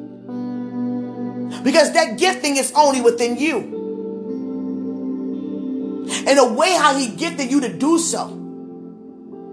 Because 1.65 1.93
that 1.95 2.17
gifting 2.17 2.59
is 2.59 2.73
only 2.77 3.01
within 3.01 3.37
you. 3.37 3.74
And 6.27 6.39
the 6.39 6.53
way 6.53 6.73
how 6.73 6.97
he 6.97 7.09
gifted 7.09 7.51
you 7.51 7.61
to 7.61 7.73
do 7.73 7.99
so. 7.99 8.41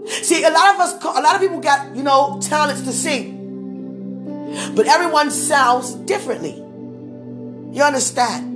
See, 0.05 0.43
a 0.43 0.49
lot 0.49 0.75
of 0.75 0.81
us, 0.81 1.03
a 1.03 1.21
lot 1.21 1.35
of 1.35 1.41
people 1.41 1.59
got, 1.59 1.95
you 1.95 2.03
know, 2.03 2.39
talents 2.41 2.81
to 2.83 2.91
sing. 2.91 3.37
But 4.75 4.87
everyone 4.87 5.31
sounds 5.31 5.93
differently. 5.93 6.55
You 6.55 7.83
understand? 7.83 8.49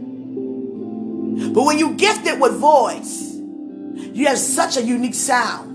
But 1.54 1.64
when 1.64 1.78
you 1.78 1.94
gift 1.96 2.26
it 2.26 2.40
with 2.40 2.54
voice, 2.54 3.34
you 3.34 4.28
have 4.28 4.38
such 4.38 4.78
a 4.78 4.82
unique 4.82 5.14
sound. 5.14 5.74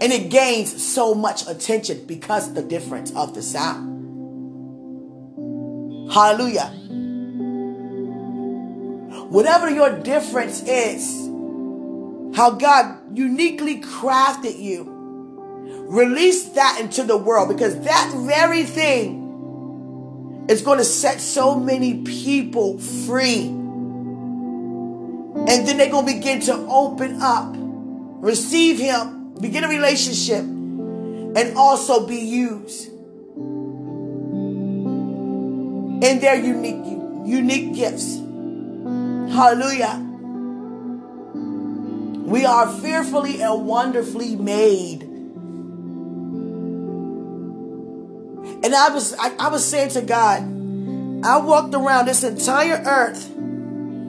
And 0.00 0.12
it 0.12 0.30
gains 0.30 0.82
so 0.82 1.14
much 1.14 1.46
attention 1.46 2.04
because 2.06 2.54
the 2.54 2.62
difference 2.62 3.14
of 3.14 3.34
the 3.34 3.42
sound. 3.42 3.94
Hallelujah. 6.10 6.72
Whatever 9.28 9.68
your 9.70 9.90
difference 10.02 10.62
is, 10.62 11.25
how 12.36 12.50
God 12.50 13.16
uniquely 13.16 13.80
crafted 13.80 14.60
you, 14.60 14.84
release 15.88 16.50
that 16.50 16.78
into 16.78 17.02
the 17.02 17.16
world 17.16 17.48
because 17.48 17.80
that 17.80 18.12
very 18.14 18.62
thing 18.64 20.44
is 20.46 20.60
going 20.60 20.76
to 20.76 20.84
set 20.84 21.18
so 21.18 21.58
many 21.58 22.02
people 22.02 22.78
free. 22.78 23.46
And 25.38 25.48
then 25.66 25.78
they're 25.78 25.90
going 25.90 26.06
to 26.06 26.12
begin 26.12 26.40
to 26.42 26.54
open 26.68 27.22
up, 27.22 27.54
receive 27.56 28.78
Him, 28.78 29.32
begin 29.40 29.64
a 29.64 29.68
relationship, 29.68 30.42
and 30.42 31.56
also 31.56 32.06
be 32.06 32.18
used 32.18 32.88
in 36.04 36.20
their 36.20 36.36
unique, 36.36 36.84
unique 37.26 37.74
gifts. 37.74 38.16
Hallelujah. 39.34 40.05
We 42.26 42.44
are 42.44 42.66
fearfully 42.80 43.40
and 43.40 43.68
wonderfully 43.68 44.34
made. 44.34 45.02
And 48.64 48.74
I 48.74 48.88
was 48.88 49.14
I, 49.14 49.32
I 49.38 49.48
was 49.48 49.64
saying 49.64 49.90
to 49.90 50.02
God, 50.02 50.42
I 51.24 51.38
walked 51.38 51.72
around 51.72 52.06
this 52.06 52.24
entire 52.24 52.82
earth 52.84 53.32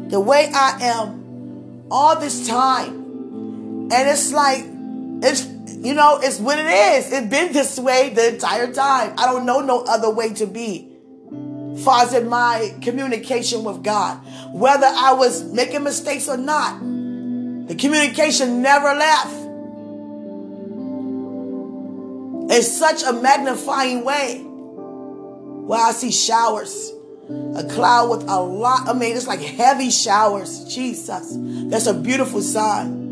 the 0.09 0.19
way 0.19 0.49
I 0.51 0.79
am 0.81 1.85
all 1.91 2.19
this 2.19 2.47
time. 2.47 2.95
And 3.91 4.09
it's 4.09 4.33
like 4.33 4.65
it's 5.21 5.45
you 5.85 5.93
know, 5.93 6.19
it's 6.19 6.39
what 6.39 6.57
it 6.57 6.65
is. 6.65 7.13
It's 7.13 7.27
been 7.27 7.53
this 7.53 7.77
way 7.77 8.09
the 8.09 8.33
entire 8.33 8.73
time. 8.73 9.13
I 9.19 9.27
don't 9.27 9.45
know 9.45 9.59
no 9.59 9.83
other 9.83 10.09
way 10.09 10.33
to 10.33 10.47
be. 10.47 10.91
Far 11.83 12.05
as 12.05 12.15
in 12.15 12.27
my 12.27 12.73
communication 12.81 13.63
with 13.63 13.83
God. 13.83 14.19
Whether 14.53 14.87
I 14.87 15.13
was 15.13 15.43
making 15.53 15.83
mistakes 15.83 16.27
or 16.27 16.37
not. 16.37 16.96
The 17.67 17.75
communication 17.75 18.61
never 18.61 18.93
left. 18.93 19.33
In 22.49 22.63
such 22.63 23.03
a 23.03 23.11
magnifying 23.13 24.05
way. 24.05 24.41
Well, 24.43 25.79
I 25.79 25.91
see 25.91 26.11
showers. 26.11 26.93
A 27.55 27.63
cloud 27.69 28.09
with 28.09 28.29
a 28.29 28.39
lot, 28.39 28.87
I 28.87 28.93
mean, 28.93 29.17
it's 29.17 29.27
like 29.27 29.41
heavy 29.41 29.89
showers. 29.89 30.63
Jesus. 30.63 31.33
That's 31.35 31.87
a 31.87 31.93
beautiful 31.93 32.41
sign. 32.41 33.05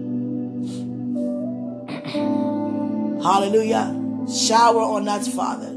Hallelujah. 3.22 3.94
Shower 4.32 4.82
on 4.82 5.10
us, 5.10 5.28
Father. 5.34 5.68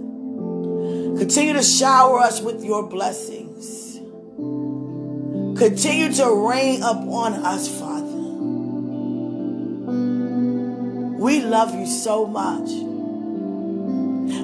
Continue 1.19 1.55
to 1.55 1.63
shower 1.65 2.21
us 2.21 2.41
with 2.41 2.63
your 2.63 2.85
blessings. 2.85 3.97
Continue 5.59 6.13
to 6.13 6.49
rain 6.49 6.83
upon 6.83 7.33
us, 7.45 7.67
Father. 7.81 7.98
We 11.19 11.41
love 11.41 11.75
you 11.75 11.87
so 11.87 12.27
much. 12.27 12.71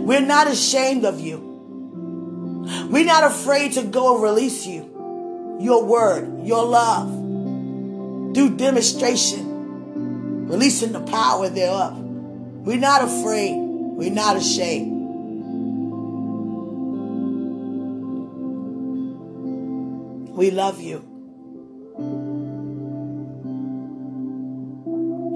We're 0.04 0.20
not 0.20 0.48
ashamed 0.48 1.04
of 1.04 1.20
you. 1.20 1.38
We're 2.90 3.04
not 3.04 3.22
afraid 3.22 3.74
to 3.74 3.84
go 3.84 4.14
and 4.14 4.22
release 4.24 4.66
you, 4.66 5.58
your 5.60 5.84
word, 5.84 6.44
your 6.44 6.64
love, 6.64 7.08
do 8.32 8.56
demonstration, 8.56 10.48
releasing 10.48 10.90
the 10.90 11.02
power 11.02 11.48
thereof. 11.48 11.96
We're 11.96 12.76
not 12.76 13.04
afraid. 13.04 13.54
We're 13.56 14.10
not 14.10 14.36
ashamed. 14.36 14.90
We 20.36 20.50
love 20.50 20.80
you. 20.80 21.13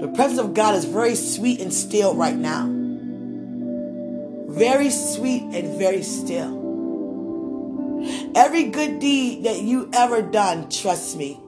The 0.09 0.15
presence 0.15 0.39
of 0.39 0.53
God 0.55 0.75
is 0.75 0.85
very 0.85 1.15
sweet 1.15 1.61
and 1.61 1.71
still 1.71 2.15
right 2.15 2.35
now. 2.35 2.67
Very 4.49 4.89
sweet 4.89 5.43
and 5.43 5.77
very 5.77 6.01
still. 6.01 6.57
Every 8.35 8.63
good 8.63 8.99
deed 8.99 9.43
that 9.43 9.61
you 9.61 9.87
ever 9.93 10.23
done, 10.23 10.69
trust 10.69 11.15
me, 11.15 11.39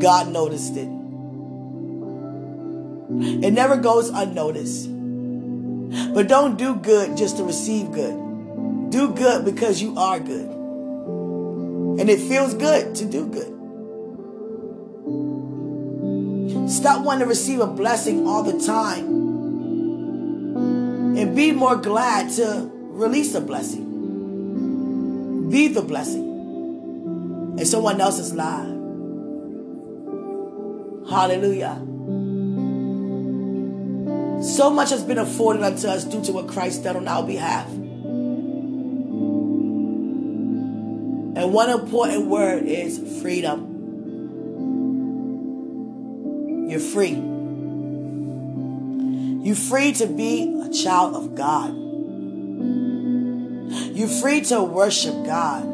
God 0.00 0.32
noticed 0.32 0.76
it. 0.76 0.88
It 3.44 3.52
never 3.52 3.76
goes 3.76 4.08
unnoticed. 4.08 4.88
But 6.14 6.26
don't 6.26 6.56
do 6.56 6.76
good 6.76 7.18
just 7.18 7.36
to 7.36 7.44
receive 7.44 7.92
good. 7.92 8.90
Do 8.90 9.12
good 9.12 9.44
because 9.44 9.82
you 9.82 9.96
are 9.98 10.18
good. 10.18 10.48
And 12.00 12.08
it 12.08 12.20
feels 12.20 12.54
good 12.54 12.94
to 12.96 13.04
do 13.04 13.26
good. 13.26 13.55
Stop 16.68 17.04
wanting 17.04 17.20
to 17.20 17.26
receive 17.26 17.60
a 17.60 17.66
blessing 17.66 18.26
all 18.26 18.42
the 18.42 18.58
time. 18.64 19.04
And 21.16 21.36
be 21.36 21.52
more 21.52 21.76
glad 21.76 22.30
to 22.32 22.70
release 22.72 23.34
a 23.34 23.40
blessing. 23.40 23.86
Be 25.50 25.68
the 25.68 25.82
blessing 25.82 26.24
in 27.58 27.64
someone 27.64 28.00
else's 28.00 28.34
life. 28.34 28.66
Hallelujah. 31.08 31.76
So 34.42 34.70
much 34.70 34.90
has 34.90 35.02
been 35.04 35.18
afforded 35.18 35.62
unto 35.62 35.86
us 35.88 36.04
due 36.04 36.22
to 36.24 36.32
what 36.32 36.48
Christ 36.48 36.82
did 36.82 36.96
on 36.96 37.06
our 37.06 37.22
behalf. 37.24 37.68
And 41.36 41.52
one 41.52 41.70
important 41.70 42.26
word 42.26 42.64
is 42.64 42.98
freedom. 43.22 43.65
You're 46.66 46.80
free. 46.80 47.16
You're 49.46 49.54
free 49.54 49.92
to 49.92 50.06
be 50.06 50.60
a 50.64 50.72
child 50.72 51.14
of 51.14 51.34
God. 51.36 51.74
You're 53.96 54.08
free 54.08 54.40
to 54.42 54.62
worship 54.62 55.14
God, 55.24 55.64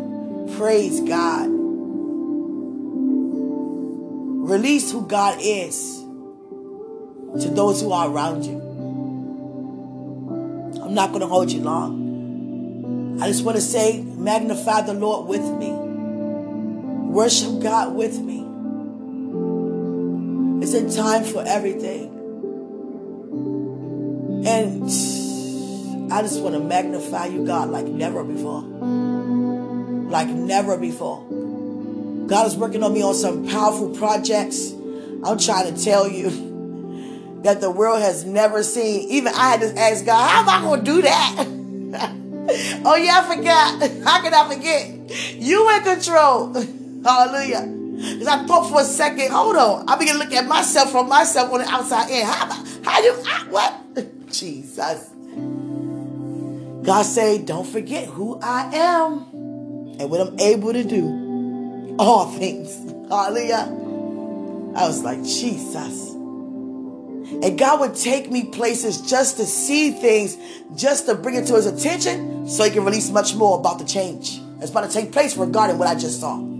praise 0.56 1.00
God, 1.00 1.48
release 4.48 4.92
who 4.92 5.06
God 5.06 5.38
is 5.40 6.00
to 7.40 7.48
those 7.48 7.80
who 7.80 7.92
are 7.92 8.10
around 8.10 8.44
you. 8.44 8.60
I'm 10.82 10.94
not 10.94 11.08
going 11.08 11.22
to 11.22 11.26
hold 11.26 11.50
you 11.50 11.62
long. 11.62 13.18
I 13.22 13.28
just 13.28 13.44
want 13.44 13.56
to 13.56 13.62
say, 13.62 14.02
magnify 14.02 14.82
the 14.82 14.94
Lord 14.94 15.26
with 15.28 15.40
me. 15.40 15.72
Worship 15.72 17.60
God 17.62 17.94
with 17.94 18.18
me. 18.20 18.41
It's 20.74 20.96
a 20.96 21.02
time 21.02 21.24
for 21.24 21.44
everything. 21.46 22.06
And 24.46 24.84
I 26.10 26.22
just 26.22 26.40
want 26.40 26.54
to 26.54 26.60
magnify 26.60 27.26
you, 27.26 27.44
God, 27.44 27.68
like 27.68 27.84
never 27.84 28.24
before. 28.24 28.62
Like 28.62 30.28
never 30.28 30.78
before. 30.78 31.26
God 32.26 32.46
is 32.46 32.56
working 32.56 32.82
on 32.82 32.94
me 32.94 33.02
on 33.02 33.14
some 33.14 33.46
powerful 33.46 33.94
projects. 33.94 34.72
I'm 35.22 35.36
trying 35.36 35.74
to 35.74 35.84
tell 35.84 36.08
you 36.08 36.30
that 37.42 37.60
the 37.60 37.70
world 37.70 38.00
has 38.00 38.24
never 38.24 38.62
seen. 38.62 39.10
Even 39.10 39.34
I 39.34 39.50
had 39.50 39.60
to 39.60 39.78
ask 39.78 40.06
God, 40.06 40.26
how 40.26 40.40
am 40.40 40.48
I 40.48 40.66
going 40.66 40.84
to 40.86 40.86
do 40.86 41.02
that? 41.02 41.36
oh, 42.86 42.96
yeah, 42.96 43.20
I 43.22 43.36
forgot. 43.36 44.04
How 44.04 44.22
could 44.22 44.32
I 44.32 44.48
forget? 44.48 45.36
You 45.38 45.68
in 45.76 45.82
control. 45.82 46.54
Hallelujah. 47.04 47.81
Because 48.02 48.26
I 48.26 48.44
thought 48.46 48.68
for 48.68 48.80
a 48.80 48.84
second, 48.84 49.30
hold 49.30 49.54
on. 49.54 49.88
I 49.88 49.96
begin 49.96 50.14
to 50.14 50.18
look 50.18 50.32
at 50.32 50.46
myself 50.46 50.90
from 50.90 51.08
myself 51.08 51.52
on 51.52 51.60
the 51.60 51.68
outside 51.68 52.10
in. 52.10 52.26
How, 52.26 52.46
about 52.46 52.68
how 52.84 53.00
you, 53.00 53.14
I, 53.24 53.46
what? 53.48 54.26
Jesus. 54.32 55.10
God 56.84 57.02
say, 57.04 57.38
don't 57.38 57.66
forget 57.66 58.08
who 58.08 58.40
I 58.42 58.74
am 58.74 59.12
and 60.00 60.10
what 60.10 60.20
I'm 60.20 60.40
able 60.40 60.72
to 60.72 60.82
do. 60.82 61.96
All 61.98 62.26
things. 62.38 62.74
Hallelujah. 63.08 63.68
I 64.74 64.88
was 64.88 65.04
like, 65.04 65.22
Jesus. 65.22 66.10
And 66.10 67.56
God 67.56 67.78
would 67.80 67.94
take 67.94 68.32
me 68.32 68.46
places 68.46 69.00
just 69.00 69.36
to 69.36 69.46
see 69.46 69.92
things, 69.92 70.36
just 70.74 71.06
to 71.06 71.14
bring 71.14 71.36
it 71.36 71.46
to 71.46 71.54
his 71.54 71.66
attention 71.66 72.48
so 72.48 72.64
he 72.64 72.70
can 72.70 72.84
release 72.84 73.10
much 73.10 73.36
more 73.36 73.60
about 73.60 73.78
the 73.78 73.84
change 73.84 74.40
that's 74.58 74.72
about 74.72 74.90
to 74.90 74.92
take 74.92 75.12
place 75.12 75.36
regarding 75.36 75.78
what 75.78 75.86
I 75.86 75.94
just 75.94 76.20
saw. 76.20 76.51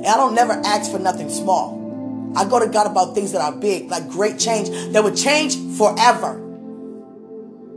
And 0.00 0.06
I 0.06 0.16
don't 0.16 0.34
never 0.34 0.52
ask 0.52 0.90
for 0.90 0.98
nothing 0.98 1.28
small. 1.28 2.32
I 2.34 2.48
go 2.48 2.58
to 2.58 2.66
God 2.66 2.86
about 2.86 3.14
things 3.14 3.32
that 3.32 3.42
are 3.42 3.52
big, 3.52 3.90
like 3.90 4.08
great 4.08 4.38
change 4.38 4.70
that 4.92 5.04
would 5.04 5.16
change 5.16 5.56
forever. 5.76 6.40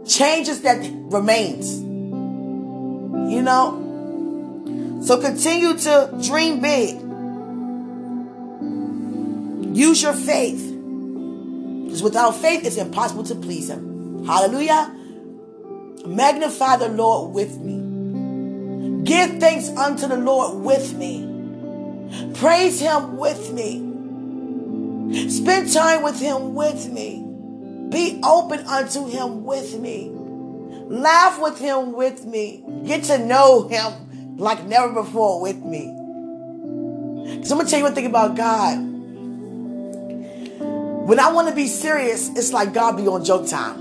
Changes 0.08 0.62
that 0.62 0.78
remains. 1.12 1.80
You 1.82 3.42
know? 3.42 5.02
So 5.04 5.20
continue 5.20 5.78
to 5.78 6.18
dream 6.24 6.62
big. 6.62 7.02
Use 9.76 10.02
your 10.02 10.14
faith. 10.14 10.70
Because 11.84 12.02
without 12.02 12.36
faith, 12.36 12.66
it's 12.66 12.78
impossible 12.78 13.24
to 13.24 13.36
please 13.36 13.70
Him. 13.70 14.26
Hallelujah. 14.26 14.96
Magnify 16.06 16.78
the 16.78 16.90
Lord 16.90 17.34
with 17.34 17.58
me. 17.58 19.04
Give 19.04 19.40
thanks 19.40 19.70
unto 19.70 20.08
the 20.08 20.16
Lord 20.18 20.64
with 20.64 20.94
me. 20.96 21.33
Praise 22.36 22.80
Him 22.80 23.18
with 23.18 23.52
me. 23.54 25.30
Spend 25.30 25.72
time 25.72 26.04
with 26.04 26.20
Him 26.20 26.54
with 26.54 26.92
me. 26.92 27.24
Be 27.90 28.20
open 28.24 28.60
unto 28.66 29.08
Him 29.08 29.44
with 29.44 29.80
me. 29.80 30.12
Laugh 30.14 31.40
with 31.42 31.60
Him 31.60 31.94
with 31.94 32.26
me. 32.26 32.64
Get 32.86 33.04
to 33.06 33.18
know 33.18 33.68
Him 33.68 34.38
like 34.38 34.66
never 34.66 34.92
before 34.92 35.42
with 35.42 35.58
me. 35.58 35.94
Because 37.36 37.52
I'm 37.52 37.58
going 37.58 37.68
to 37.68 37.72
tell 37.72 37.80
you 37.80 37.86
one 37.86 37.96
thing 37.96 38.06
about 38.06 38.36
God. 38.36 38.78
When 41.08 41.20
I 41.20 41.32
want 41.32 41.50
to 41.50 41.56
be 41.56 41.68
serious, 41.68 42.30
it's 42.30 42.54
like 42.54 42.74
God 42.74 42.98
be 42.98 43.08
on 43.08 43.26
joke 43.26 43.48
time. 43.48 43.78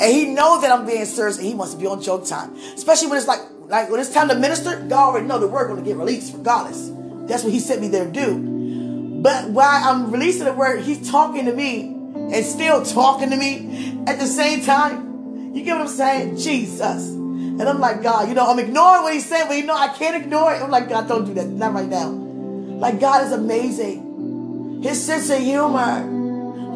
And 0.00 0.02
he 0.02 0.26
knows 0.26 0.62
that 0.62 0.70
I'm 0.72 0.86
being 0.86 1.04
serious 1.04 1.38
and 1.38 1.46
he 1.46 1.54
wants 1.54 1.74
to 1.74 1.80
be 1.80 1.86
on 1.86 2.02
joke 2.02 2.26
time. 2.26 2.54
Especially 2.74 3.08
when 3.08 3.18
it's 3.18 3.26
like, 3.26 3.40
like 3.68 3.90
when 3.90 4.00
it's 4.00 4.12
time 4.12 4.28
to 4.28 4.34
minister, 4.34 4.80
God 4.88 5.10
already 5.10 5.26
know 5.26 5.38
the 5.38 5.48
word 5.48 5.74
to 5.74 5.82
get 5.82 5.96
released 5.96 6.34
regardless. 6.34 6.88
That's 7.26 7.44
what 7.44 7.52
he 7.52 7.60
sent 7.60 7.80
me 7.80 7.88
there 7.88 8.06
to 8.06 8.10
do. 8.10 9.20
But 9.22 9.50
while 9.50 9.82
I'm 9.84 10.10
releasing 10.10 10.44
the 10.44 10.52
word, 10.52 10.82
he's 10.82 11.10
talking 11.10 11.46
to 11.46 11.52
me 11.52 11.82
and 12.14 12.44
still 12.44 12.84
talking 12.84 13.30
to 13.30 13.36
me 13.36 14.02
at 14.06 14.18
the 14.18 14.26
same 14.26 14.62
time. 14.62 15.54
You 15.54 15.62
get 15.64 15.72
what 15.72 15.82
I'm 15.82 15.88
saying? 15.88 16.36
Jesus. 16.36 17.10
And 17.10 17.62
I'm 17.62 17.80
like, 17.80 18.02
God, 18.02 18.28
you 18.28 18.34
know, 18.34 18.46
I'm 18.46 18.58
ignoring 18.58 19.02
what 19.02 19.14
he's 19.14 19.26
saying, 19.26 19.48
but 19.48 19.56
you 19.56 19.64
know, 19.64 19.76
I 19.76 19.88
can't 19.88 20.22
ignore 20.22 20.52
it. 20.52 20.62
I'm 20.62 20.70
like, 20.70 20.88
God, 20.88 21.08
don't 21.08 21.24
do 21.24 21.34
that. 21.34 21.46
Not 21.46 21.72
right 21.72 21.88
now. 21.88 22.10
Like, 22.10 23.00
God 23.00 23.24
is 23.24 23.32
amazing. 23.32 24.82
His 24.82 25.02
sense 25.02 25.30
of 25.30 25.38
humor. 25.38 26.04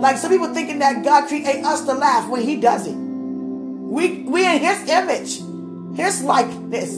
Like 0.01 0.17
some 0.17 0.31
people 0.31 0.55
thinking 0.55 0.79
that 0.79 1.05
God 1.05 1.29
create 1.29 1.63
us 1.63 1.85
to 1.85 1.93
laugh 1.93 2.29
when 2.31 2.41
he 2.41 2.57
doesn't. 2.57 3.91
We, 3.91 4.23
we 4.23 4.47
in 4.47 4.61
his 4.61 4.89
image. 4.89 5.41
His 5.99 6.23
likeness. 6.23 6.97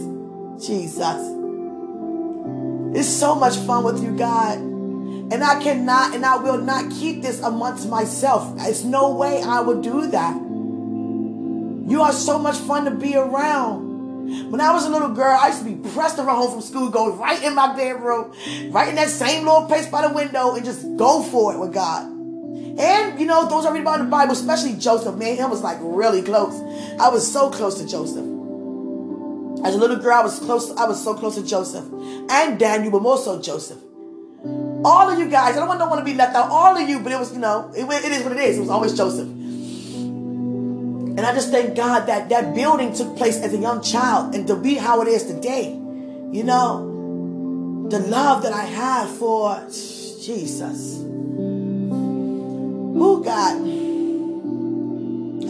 Jesus. 0.65 1.42
It's 2.95 3.09
so 3.09 3.35
much 3.35 3.57
fun 3.57 3.85
with 3.85 4.03
you, 4.03 4.17
God. 4.17 4.59
And 4.59 5.43
I 5.43 5.63
cannot 5.63 6.15
and 6.15 6.27
I 6.27 6.37
will 6.37 6.59
not 6.59 6.91
keep 6.91 7.23
this 7.23 7.41
amongst 7.41 7.89
myself. 7.89 8.55
There's 8.57 8.85
no 8.85 9.15
way 9.15 9.43
I 9.43 9.61
would 9.61 9.83
do 9.83 10.09
that. 10.09 10.37
You 10.37 12.03
are 12.03 12.13
so 12.13 12.39
much 12.39 12.57
fun 12.57 12.85
to 12.85 12.91
be 12.91 13.17
around. 13.17 14.51
When 14.51 14.61
I 14.61 14.73
was 14.73 14.85
a 14.85 14.91
little 14.91 15.09
girl, 15.09 15.37
I 15.41 15.49
used 15.49 15.65
to 15.65 15.65
be 15.65 15.89
pressed 15.91 16.19
around 16.19 16.37
home 16.37 16.53
from 16.53 16.61
school, 16.61 16.91
go 16.91 17.13
right 17.17 17.43
in 17.43 17.55
my 17.55 17.75
bedroom, 17.75 18.33
right 18.71 18.89
in 18.89 18.95
that 18.97 19.09
same 19.09 19.45
little 19.45 19.67
place 19.67 19.89
by 19.89 20.07
the 20.07 20.15
window, 20.15 20.55
and 20.55 20.65
just 20.65 20.87
go 20.97 21.23
for 21.23 21.55
it 21.55 21.59
with 21.59 21.73
God. 21.73 22.07
And 22.07 23.19
you 23.19 23.27
know, 23.27 23.49
those 23.49 23.67
I 23.67 23.73
read 23.73 23.83
about 23.83 24.01
in 24.01 24.07
the 24.07 24.11
Bible, 24.11 24.33
especially 24.33 24.75
Joseph, 24.75 25.17
man, 25.17 25.37
him 25.37 25.51
was 25.51 25.63
like 25.63 25.79
really 25.81 26.23
close. 26.23 26.61
I 27.01 27.09
was 27.09 27.31
so 27.31 27.51
close 27.51 27.81
to 27.81 27.87
Joseph. 27.87 28.25
As 29.65 29.75
a 29.75 29.79
little 29.79 29.97
girl, 29.97 30.15
I 30.15 30.23
was 30.23 30.39
close. 30.41 30.71
I 30.77 30.87
was 30.87 31.03
so 31.03 31.15
close 31.15 31.37
to 31.37 31.43
Joseph 31.45 31.85
and 32.31 32.59
Daniel, 32.59 32.91
but 32.91 33.03
more 33.03 33.19
so 33.19 33.41
Joseph. 33.41 33.79
All 34.85 35.09
of 35.09 35.19
you 35.19 35.29
guys, 35.29 35.57
I 35.57 35.65
don't 35.65 35.69
want, 35.79 36.01
to 36.01 36.05
be 36.05 36.15
left 36.15 36.35
out. 36.35 36.51
All 36.51 36.77
of 36.77 36.89
you, 36.89 36.99
but 36.99 37.13
it 37.13 37.19
was, 37.19 37.33
you 37.33 37.39
know, 37.39 37.71
it, 37.77 37.85
it 37.85 38.11
is 38.13 38.25
what 38.25 38.33
it 38.33 38.41
is. 38.41 38.57
It 38.57 38.61
was 38.61 38.71
always 38.71 38.97
Joseph. 38.97 39.29
And 41.13 41.21
I 41.21 41.33
just 41.35 41.51
thank 41.53 41.77
God 41.77 42.07
that 42.07 42.31
that 42.31 42.55
building 42.55 42.93
took 42.93 43.17
place 43.17 43.37
as 43.37 43.55
a 43.55 43.59
young 43.59 43.83
child 43.83 44.35
and 44.35 44.47
to 44.49 44.57
be 44.57 44.75
how 44.75 45.03
it 45.03 45.09
is 45.09 45.25
today. 45.27 45.69
You 45.69 46.43
know, 46.43 47.87
the 47.89 48.01
love 48.01 48.43
that 48.43 48.53
I 48.53 48.65
have 48.65 49.17
for 49.19 49.63
Jesus. 49.71 50.97
Who 52.97 53.23
God? 53.23 53.61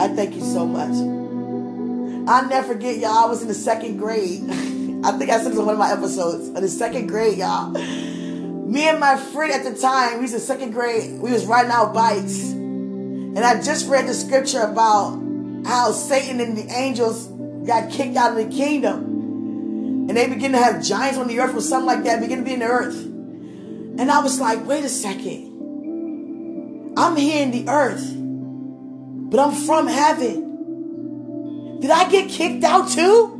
I 0.01 0.09
thank 0.15 0.35
you 0.35 0.43
so 0.43 0.67
much. 0.67 1.22
I'll 2.27 2.49
never 2.49 2.75
forget, 2.75 2.99
y'all. 2.99 3.11
I 3.11 3.27
was 3.27 3.43
in 3.43 3.49
the 3.49 3.55
second 3.55 3.99
grade. 3.99 4.43
I 5.05 5.13
think 5.19 5.31
I 5.31 5.39
said 5.39 5.53
this 5.53 5.59
in 5.59 5.67
one 5.67 5.75
of 5.75 5.79
my 5.79 5.91
episodes. 5.91 6.49
In 6.49 6.55
the 6.55 6.69
second 6.69 7.09
grade, 7.09 7.39
y'all. 7.39 7.71
Me 7.71 8.89
and 8.89 9.01
my 9.01 9.17
friend 9.17 9.53
at 9.53 9.65
the 9.65 9.79
time, 9.79 10.17
we 10.17 10.23
was 10.23 10.35
in 10.35 10.41
second 10.41 10.71
grade. 10.71 11.21
We 11.21 11.33
was 11.33 11.47
riding 11.47 11.73
our 11.73 11.93
bikes. 11.93 12.53
And 12.53 13.41
I 13.41 13.61
just 13.61 13.89
read 13.89 14.07
the 14.07 14.15
scripture 14.15 14.61
about 14.61 15.21
how 15.67 15.91
Satan 15.91 16.41
and 16.41 16.57
the 16.57 16.73
angels 16.73 17.27
got 17.67 17.91
kicked 17.91 18.17
out 18.17 18.31
of 18.31 18.37
the 18.37 18.57
kingdom. 18.57 20.07
And 20.09 20.17
they 20.17 20.29
begin 20.29 20.53
to 20.53 20.59
have 20.59 20.83
giants 20.83 21.19
on 21.19 21.27
the 21.27 21.41
earth 21.41 21.57
or 21.57 21.61
something 21.61 21.87
like 21.87 22.05
that, 22.05 22.21
begin 22.21 22.39
to 22.39 22.45
be 22.45 22.55
in 22.55 22.61
the 22.61 22.67
earth. 22.67 23.03
And 23.03 24.11
I 24.11 24.23
was 24.23 24.41
like, 24.41 24.67
wait 24.67 24.85
a 24.85 24.89
second. 24.89 26.95
I'm 26.97 27.17
here 27.17 27.43
in 27.43 27.51
the 27.51 27.69
earth, 27.69 28.13
but 29.31 29.41
I'm 29.41 29.53
from 29.53 29.87
heaven. 29.87 30.52
Did 31.83 31.91
I 31.91 32.09
get 32.09 32.31
kicked 32.31 32.63
out 32.63 32.89
too? 32.91 33.33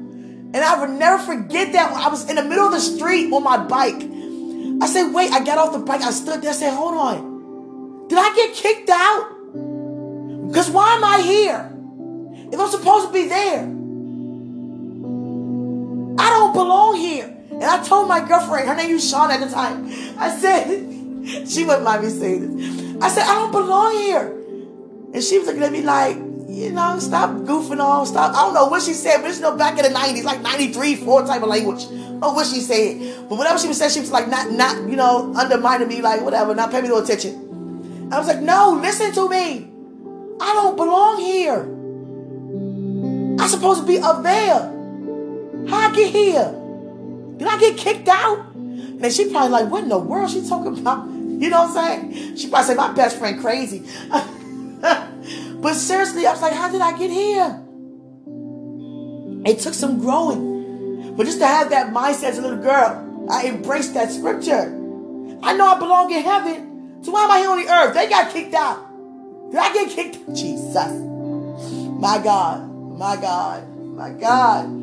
And 0.53 0.57
I 0.57 0.81
would 0.81 0.91
never 0.91 1.23
forget 1.23 1.73
that 1.75 1.93
when 1.93 2.03
I 2.03 2.09
was 2.09 2.29
in 2.29 2.35
the 2.35 2.43
middle 2.43 2.67
of 2.67 2.73
the 2.73 2.81
street 2.81 3.33
on 3.33 3.45
my 3.45 3.57
bike. 3.57 4.03
I 4.83 4.87
said, 4.87 5.15
wait, 5.15 5.31
I 5.31 5.45
got 5.45 5.59
off 5.59 5.73
the 5.73 5.79
bike. 5.79 6.03
I 6.03 6.11
stood 6.11 6.43
there. 6.43 6.51
I 6.51 6.55
said, 6.55 6.75
hold 6.75 6.95
on. 6.95 8.09
Did 8.09 8.19
I 8.19 8.35
get 8.35 8.53
kicked 8.53 8.91
out? 8.91 9.29
Because 10.49 10.69
why 10.71 10.97
am 10.97 11.05
I 11.05 11.21
here? 11.23 11.73
If 12.53 12.59
I'm 12.59 12.69
supposed 12.69 13.07
to 13.07 13.13
be 13.13 13.29
there, 13.29 13.61
I 16.19 16.31
don't 16.31 16.53
belong 16.53 16.97
here. 16.97 17.27
And 17.49 17.63
I 17.63 17.81
told 17.85 18.09
my 18.09 18.27
girlfriend, 18.27 18.69
her 18.69 18.75
name 18.75 18.93
was 18.93 19.09
Sean 19.09 19.31
at 19.31 19.39
the 19.39 19.49
time, 19.49 19.87
I 20.19 20.37
said, 20.37 20.69
she 21.49 21.65
wouldn't 21.65 21.85
mind 21.85 22.03
me 22.03 22.11
saying 22.11 22.57
this. 22.57 23.03
I 23.03 23.09
said, 23.09 23.23
I 23.23 23.37
don't 23.37 23.53
belong 23.53 23.93
here. 23.93 24.27
And 25.15 25.23
she 25.23 25.39
was 25.39 25.47
looking 25.47 25.63
at 25.63 25.71
me 25.71 25.83
like, 25.83 26.17
you 26.53 26.71
know, 26.71 26.99
stop 26.99 27.31
goofing 27.31 27.81
off. 27.81 28.09
Stop. 28.09 28.35
I 28.35 28.43
don't 28.43 28.53
know 28.53 28.67
what 28.67 28.83
she 28.83 28.93
said, 28.93 29.23
but 29.23 29.31
it's 29.31 29.39
you 29.39 29.43
know 29.43 29.57
back 29.57 29.79
in 29.79 29.85
the 29.85 29.99
90s, 29.99 30.23
like 30.23 30.43
93, 30.43 30.97
4 30.97 31.27
type 31.27 31.43
of 31.43 31.49
language. 31.49 31.87
Oh, 32.21 32.35
what 32.35 32.47
she 32.47 32.61
said. 32.61 33.27
But 33.29 33.39
whatever 33.39 33.59
she 33.59 33.69
was 33.69 33.79
saying, 33.79 33.93
she 33.93 34.01
was 34.01 34.13
like 34.13 34.29
not, 34.29 34.51
not, 34.53 34.77
you 34.89 34.97
know, 34.97 35.35
undermining 35.35 35.89
me, 35.89 36.03
like 36.03 36.21
whatever, 36.21 36.55
not 36.55 36.71
paying 36.71 36.83
me 36.83 36.91
no 36.91 36.99
attention. 36.99 38.11
I 38.13 38.19
was 38.19 38.29
like, 38.29 38.41
no, 38.41 38.79
listen 38.83 39.13
to 39.13 39.29
me. 39.31 39.71
I 40.41 40.53
don't 40.53 40.77
belong 40.77 41.21
here. 41.21 41.63
I'm 43.43 43.49
supposed 43.49 43.81
to 43.81 43.87
be 43.87 43.99
up 43.99 44.23
there. 44.23 44.71
How 45.69 45.89
I 45.89 45.93
get 45.95 46.13
here? 46.13 46.55
Did 47.39 47.49
I 47.49 47.59
get 47.59 47.79
kicked 47.79 48.09
out? 48.09 48.55
And 48.55 49.11
she 49.11 49.31
probably 49.31 49.51
like, 49.51 49.71
what 49.71 49.85
in 49.85 49.89
the 49.89 49.99
world 49.99 50.31
she 50.31 50.47
talking 50.47 50.79
about? 50.79 51.09
You 51.43 51.51
know 51.51 51.65
what 51.65 51.77
I'm 51.77 52.13
saying? 52.13 52.37
She 52.37 52.49
probably 52.49 52.69
said, 52.69 52.77
my 52.77 52.93
best 52.93 53.19
friend 53.19 53.41
crazy. 53.41 53.83
But 55.63 55.75
seriously, 55.75 56.27
I 56.27 56.33
was 56.33 56.43
like, 56.43 56.53
how 56.53 56.71
did 56.71 56.81
I 56.81 56.99
get 56.99 57.11
here? 57.11 57.63
It 59.47 59.61
took 59.61 59.75
some 59.75 60.01
growing. 60.01 61.15
But 61.17 61.27
just 61.27 61.39
to 61.39 61.47
have 61.47 61.71
that 61.71 61.93
mindset 61.93 62.31
as 62.31 62.39
a 62.39 62.43
little 62.43 62.59
girl, 62.59 63.29
I 63.31 63.47
embraced 63.47 63.95
that 63.95 64.11
scripture. 64.11 64.79
I 65.43 65.55
know 65.55 65.67
I 65.69 65.79
belong 65.79 66.13
in 66.13 66.23
heaven. 66.23 66.99
So 67.05 67.13
why 67.13 67.25
am 67.25 67.31
I 67.31 67.39
here 67.39 67.51
on 67.51 67.63
the 67.63 67.73
earth? 67.73 67.95
They 67.95 68.09
got 68.09 68.33
kicked 68.33 68.55
out. 68.55 68.89
Did 69.53 69.61
I 69.61 69.73
get 69.73 69.91
kicked? 69.91 70.35
Jesus. 70.35 70.75
My 70.75 72.21
God. 72.23 72.69
My 72.99 73.17
God. 73.17 73.79
My 73.79 74.11
God. 74.11 74.82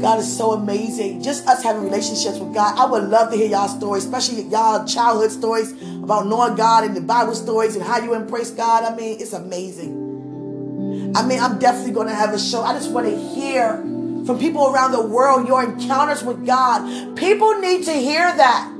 God 0.00 0.18
is 0.20 0.36
so 0.36 0.52
amazing. 0.52 1.22
Just 1.22 1.46
us 1.46 1.62
having 1.62 1.82
relationships 1.82 2.38
with 2.38 2.54
God. 2.54 2.78
I 2.78 2.86
would 2.90 3.04
love 3.04 3.30
to 3.30 3.36
hear 3.36 3.48
y'all 3.48 3.68
stories, 3.68 4.04
especially 4.04 4.42
y'all 4.42 4.86
childhood 4.86 5.30
stories 5.30 5.72
about 6.02 6.26
knowing 6.26 6.54
God 6.54 6.84
and 6.84 6.96
the 6.96 7.00
Bible 7.00 7.34
stories 7.34 7.74
and 7.74 7.84
how 7.84 7.98
you 7.98 8.14
embrace 8.14 8.50
God. 8.50 8.84
I 8.84 8.94
mean, 8.96 9.20
it's 9.20 9.32
amazing. 9.32 11.12
I 11.16 11.26
mean, 11.26 11.40
I'm 11.40 11.58
definitely 11.58 11.92
going 11.92 12.08
to 12.08 12.14
have 12.14 12.32
a 12.32 12.38
show. 12.38 12.62
I 12.62 12.74
just 12.74 12.90
want 12.92 13.06
to 13.08 13.16
hear 13.16 13.76
from 14.24 14.38
people 14.38 14.68
around 14.68 14.92
the 14.92 15.02
world 15.02 15.48
your 15.48 15.64
encounters 15.64 16.22
with 16.22 16.46
God. 16.46 17.16
People 17.16 17.58
need 17.60 17.84
to 17.84 17.92
hear 17.92 18.24
that. 18.36 18.74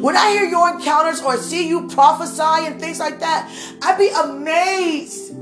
When 0.00 0.16
I 0.16 0.30
hear 0.30 0.44
your 0.44 0.70
encounters 0.74 1.20
or 1.20 1.36
see 1.36 1.68
you 1.68 1.88
prophesy 1.88 2.66
and 2.66 2.80
things 2.80 2.98
like 2.98 3.20
that, 3.20 3.50
I'd 3.82 3.98
be 3.98 4.08
amazed. 4.08 5.34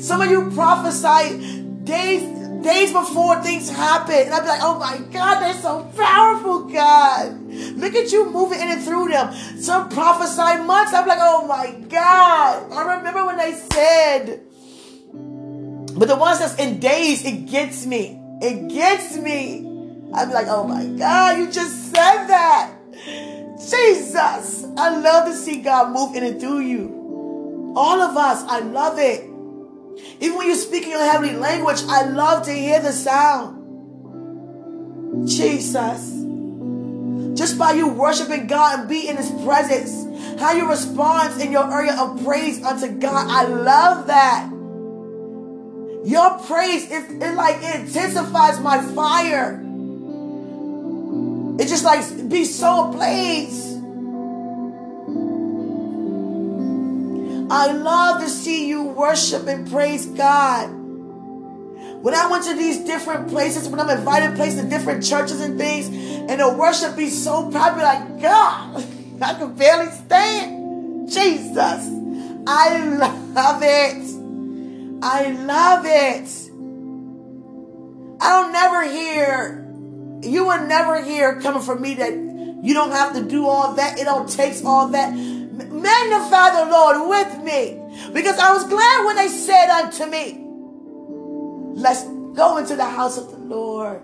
Some 0.00 0.20
of 0.20 0.30
you 0.30 0.50
prophesy 0.52 1.62
days 1.84 2.35
days 2.66 2.92
before 2.92 3.40
things 3.42 3.70
happen. 3.70 4.14
And 4.14 4.34
I'd 4.34 4.40
be 4.40 4.48
like, 4.48 4.60
oh 4.62 4.78
my 4.78 4.98
God, 5.12 5.40
they're 5.40 5.62
so 5.62 5.84
powerful, 5.96 6.64
God. 6.64 7.40
Look 7.76 7.94
at 7.94 8.12
you 8.12 8.30
moving 8.30 8.60
in 8.60 8.68
and 8.68 8.82
through 8.82 9.08
them. 9.08 9.32
Some 9.58 9.88
prophesy 9.88 10.62
months. 10.64 10.92
I'm 10.92 11.06
like, 11.06 11.18
oh 11.20 11.46
my 11.46 11.70
God. 11.88 12.72
I 12.72 12.96
remember 12.96 13.24
when 13.24 13.38
they 13.38 13.52
said, 13.52 14.42
but 15.98 16.08
the 16.08 16.16
ones 16.16 16.40
that's 16.40 16.56
in 16.56 16.80
days, 16.80 17.24
it 17.24 17.46
gets 17.46 17.86
me. 17.86 18.20
It 18.42 18.68
gets 18.68 19.16
me. 19.16 19.64
I'd 20.12 20.28
be 20.28 20.34
like, 20.34 20.48
oh 20.48 20.66
my 20.66 20.84
God, 20.84 21.38
you 21.38 21.50
just 21.50 21.94
said 21.94 22.26
that. 22.26 22.74
Jesus. 23.58 24.66
I 24.76 24.98
love 24.98 25.26
to 25.26 25.34
see 25.34 25.62
God 25.62 25.92
move 25.92 26.14
in 26.16 26.24
and 26.24 26.40
through 26.40 26.60
you. 26.60 27.72
All 27.76 28.00
of 28.00 28.16
us, 28.16 28.42
I 28.44 28.60
love 28.60 28.98
it. 28.98 29.30
Even 30.20 30.36
when 30.36 30.46
you 30.46 30.54
speak 30.54 30.84
in 30.84 30.90
your 30.90 31.04
heavenly 31.04 31.36
language, 31.36 31.82
I 31.88 32.04
love 32.04 32.44
to 32.44 32.52
hear 32.52 32.80
the 32.80 32.92
sound. 32.92 33.64
Jesus. 35.28 36.12
Just 37.38 37.58
by 37.58 37.72
you 37.72 37.88
worshiping 37.88 38.46
God 38.46 38.80
and 38.80 38.88
be 38.88 39.08
in 39.08 39.16
His 39.16 39.30
presence, 39.44 40.40
how 40.40 40.52
you 40.52 40.68
respond 40.68 41.40
in 41.40 41.52
your 41.52 41.70
area 41.70 41.94
of 42.00 42.24
praise 42.24 42.62
unto 42.62 42.88
God, 42.88 43.26
I 43.28 43.44
love 43.46 44.06
that. 44.06 44.50
Your 46.06 46.38
praise 46.38 46.90
is 46.90 47.10
it 47.10 47.34
like 47.34 47.56
it 47.62 47.80
intensifies 47.80 48.60
my 48.60 48.80
fire. 48.94 49.60
It 51.58 51.68
just 51.68 51.84
like 51.84 52.28
be 52.28 52.44
so 52.44 52.90
ablaze. 52.90 53.75
I 57.48 57.72
love 57.72 58.22
to 58.22 58.28
see 58.28 58.68
you 58.68 58.82
worship 58.82 59.46
and 59.46 59.70
praise 59.70 60.06
God. 60.06 60.66
When 62.02 62.14
I 62.14 62.30
went 62.30 62.44
to 62.44 62.54
these 62.54 62.78
different 62.80 63.28
places, 63.28 63.68
when 63.68 63.80
I'm 63.80 63.90
invited 63.90 64.36
places 64.36 64.62
to 64.62 64.68
different 64.68 65.04
churches 65.04 65.40
and 65.40 65.58
things, 65.58 65.88
and 65.88 66.40
the 66.40 66.52
worship 66.52 66.96
be 66.96 67.08
so 67.08 67.50
popular, 67.50 67.84
like 67.84 68.20
God, 68.20 68.84
I 69.22 69.34
can 69.34 69.54
barely 69.54 69.90
stand. 69.92 71.08
Jesus, 71.08 71.88
I 72.46 72.84
love 72.84 73.62
it. 73.62 74.16
I 75.02 75.30
love 75.30 75.84
it. 75.86 76.28
I 78.20 78.42
don't 78.42 78.52
never 78.52 78.82
hear, 78.84 79.64
you 80.22 80.46
will 80.46 80.66
never 80.66 81.02
hear 81.02 81.40
coming 81.40 81.62
from 81.62 81.80
me 81.80 81.94
that 81.94 82.12
you 82.12 82.74
don't 82.74 82.90
have 82.90 83.14
to 83.14 83.22
do 83.22 83.46
all 83.46 83.74
that. 83.74 83.98
It 84.00 84.04
don't 84.04 84.28
takes 84.28 84.64
all 84.64 84.88
that. 84.88 85.12
Magnify 85.82 86.64
the 86.64 86.70
Lord 86.70 87.08
with 87.08 87.42
me. 87.44 87.80
Because 88.12 88.38
I 88.38 88.52
was 88.52 88.64
glad 88.68 89.04
when 89.04 89.16
they 89.16 89.28
said 89.28 89.68
unto 89.68 90.06
me, 90.06 90.42
Let's 91.78 92.04
go 92.34 92.56
into 92.56 92.74
the 92.74 92.86
house 92.86 93.18
of 93.18 93.30
the 93.30 93.38
Lord. 93.38 94.00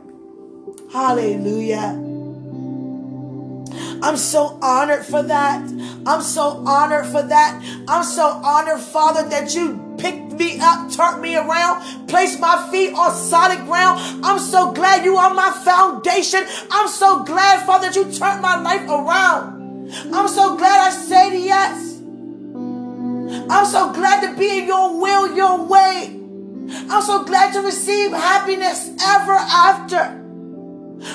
Hallelujah. 0.93 1.99
I'm 4.03 4.17
so 4.17 4.59
honored 4.61 5.07
for 5.07 5.23
that. 5.23 5.63
I'm 6.07 6.23
so 6.23 6.63
honored 6.67 7.07
for 7.07 7.23
that. 7.23 7.85
I'm 7.89 8.05
so 8.05 8.27
honored, 8.27 8.81
Father, 8.81 9.29
that 9.29 9.55
you 9.55 9.95
picked 9.97 10.33
me 10.33 10.59
up, 10.61 10.91
turned 10.93 11.23
me 11.23 11.37
around, 11.37 12.09
placed 12.09 12.41
my 12.41 12.69
feet 12.71 12.95
on 12.95 13.15
solid 13.15 13.65
ground. 13.65 14.25
I'm 14.25 14.39
so 14.39 14.73
glad 14.73 15.05
you 15.05 15.17
are 15.17 15.33
my 15.33 15.51
foundation. 15.65 16.45
I'm 16.71 16.89
so 16.89 17.23
glad, 17.23 17.65
Father, 17.65 17.87
that 17.87 17.97
you 17.97 18.05
turned 18.05 18.43
my 18.43 18.61
life 18.61 18.89
around. 18.89 19.52
I'm 19.95 20.29
so 20.29 20.57
glad 20.57 20.89
I 20.89 20.91
said 20.91 21.31
yes. 21.31 22.01
I'm 23.51 23.67
so 23.67 23.93
glad 23.93 24.21
to 24.23 24.39
be 24.39 24.61
in 24.61 24.67
your 24.67 25.01
will, 25.01 25.37
your 25.37 25.65
way. 25.65 26.19
I'm 26.89 27.03
so 27.03 27.25
glad 27.25 27.53
to 27.55 27.61
receive 27.61 28.11
happiness 28.13 28.91
ever 29.03 29.33
after. 29.33 30.19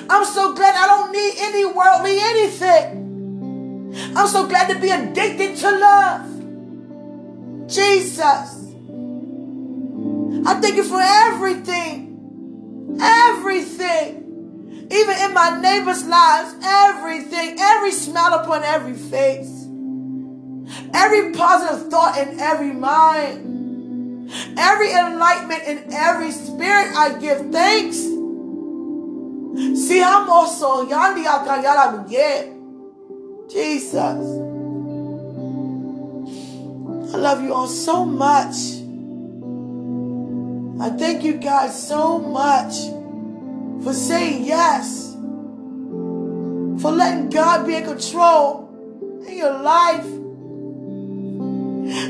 I'm 0.09 0.25
so 0.25 0.53
glad 0.53 0.75
I 0.75 0.85
don't 0.87 1.11
need 1.11 1.33
any 1.39 1.65
worldly 1.65 2.19
anything. 2.19 3.07
I'm 4.15 4.27
so 4.27 4.47
glad 4.47 4.69
to 4.73 4.79
be 4.79 4.91
addicted 4.91 5.55
to 5.57 5.71
love. 5.71 6.27
Jesus. 7.69 8.65
I 10.45 10.59
thank 10.61 10.75
you 10.75 10.83
for 10.83 11.01
everything. 11.01 12.97
Everything. 13.01 14.26
Even 14.89 15.17
in 15.19 15.33
my 15.33 15.59
neighbors' 15.59 16.05
lives, 16.05 16.55
everything, 16.63 17.57
every 17.59 17.91
smile 17.91 18.33
upon 18.35 18.63
every 18.63 18.93
face, 18.93 19.65
every 20.93 21.33
positive 21.33 21.89
thought 21.91 22.17
in 22.17 22.39
every 22.39 22.71
mind, 22.71 24.31
every 24.57 24.91
enlightenment 24.91 25.63
in 25.67 25.91
every 25.91 26.31
spirit, 26.31 26.95
I 26.95 27.17
give 27.19 27.51
thanks. 27.51 27.97
See, 29.57 30.01
I'm 30.01 30.29
also 30.29 30.85
Yandi 30.87 31.25
Akayala 31.25 32.07
Jesus. 33.49 33.93
I 37.13 37.17
love 37.17 37.43
you 37.43 37.53
all 37.53 37.67
so 37.67 38.05
much. 38.05 38.55
I 40.79 40.95
thank 40.95 41.23
you 41.23 41.33
guys 41.33 41.87
so 41.87 42.19
much 42.19 42.73
for 43.87 43.93
saying 43.93 44.43
yes, 44.43 45.13
for 46.81 46.91
letting 46.91 47.29
God 47.29 47.65
be 47.65 47.75
in 47.75 47.85
control 47.85 48.67
in 49.25 49.37
your 49.37 49.61
life. 49.61 50.03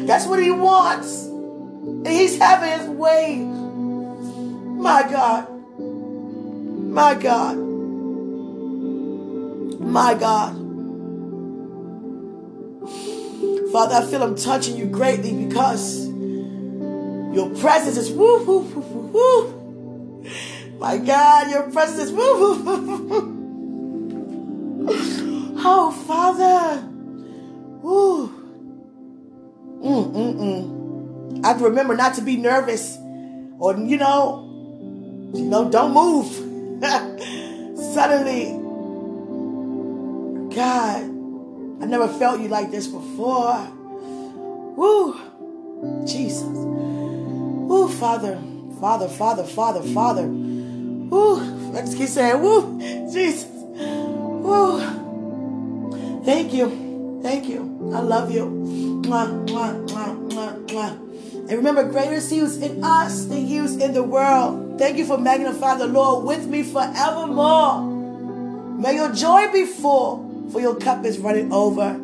That's 0.07 0.25
what 0.25 0.41
He 0.41 0.49
wants. 0.49 1.25
And 1.25 2.07
He's 2.07 2.39
having 2.39 2.79
His 2.79 2.89
way. 2.89 3.43
My 3.43 5.03
God. 5.07 5.47
My 5.77 7.13
God. 7.13 7.57
My 9.79 10.15
God. 10.15 10.55
Father, 13.71 13.95
I 13.97 14.05
feel 14.09 14.23
I'm 14.23 14.35
touching 14.35 14.77
you 14.77 14.87
greatly 14.87 15.45
because 15.45 16.07
your 16.07 17.51
presence 17.59 17.97
is 17.97 18.09
woo, 18.09 18.43
woo, 18.45 18.61
woo, 18.61 18.81
woo, 18.81 19.11
woo. 19.13 19.57
My 20.79 20.97
God, 20.97 21.49
your 21.49 21.71
presence. 21.71 22.11
oh, 25.59 25.91
Father. 26.05 26.87
Woo. 27.81 28.27
Mm, 29.83 30.13
mm, 30.13 30.35
mm. 30.35 31.45
I 31.45 31.53
remember 31.53 31.95
not 31.95 32.13
to 32.15 32.21
be 32.21 32.37
nervous 32.37 32.97
or, 33.59 33.75
you 33.77 33.97
know, 33.97 34.43
you 35.33 35.45
know, 35.45 35.69
don't 35.69 35.93
move. 35.93 36.27
Suddenly, 37.93 38.53
God, 40.55 41.03
I 41.81 41.85
never 41.85 42.07
felt 42.07 42.39
you 42.39 42.49
like 42.49 42.69
this 42.71 42.87
before. 42.87 43.67
Woo. 44.75 45.19
Jesus. 46.05 46.43
Woo, 46.43 47.87
Father. 47.89 48.39
Father, 48.79 49.07
Father, 49.07 49.43
Father, 49.43 49.81
Father. 49.81 50.46
Woo. 51.09 51.73
I 51.75 51.81
just 51.81 51.97
keep 51.97 52.09
saying, 52.09 52.41
woo, 52.41 52.79
Jesus. 53.11 53.45
Woo. 53.49 54.79
Thank 56.23 56.53
you. 56.53 57.19
Thank 57.23 57.47
you. 57.47 57.91
I 57.93 57.99
love 57.99 58.31
you. 58.31 58.45
Mwah, 58.45 59.47
mwah, 59.47 59.87
mwah, 59.87 60.29
mwah, 60.29 60.65
mwah. 60.67 60.91
And 61.47 61.51
remember, 61.51 61.83
greater 61.89 62.15
is 62.15 62.29
He 62.29 62.39
who's 62.39 62.57
in 62.57 62.83
us 62.83 63.25
than 63.25 63.45
He 63.45 63.57
who's 63.57 63.77
in 63.77 63.93
the 63.93 64.03
world. 64.03 64.77
Thank 64.77 64.97
you 64.97 65.05
for 65.05 65.17
magnifying 65.17 65.79
the 65.79 65.87
Lord 65.87 66.25
with 66.25 66.45
me 66.47 66.63
forevermore. 66.63 67.81
May 68.77 68.95
your 68.95 69.13
joy 69.13 69.51
be 69.51 69.65
full, 69.65 70.49
for 70.51 70.59
your 70.59 70.75
cup 70.75 71.05
is 71.05 71.17
running 71.19 71.53
over. 71.53 71.95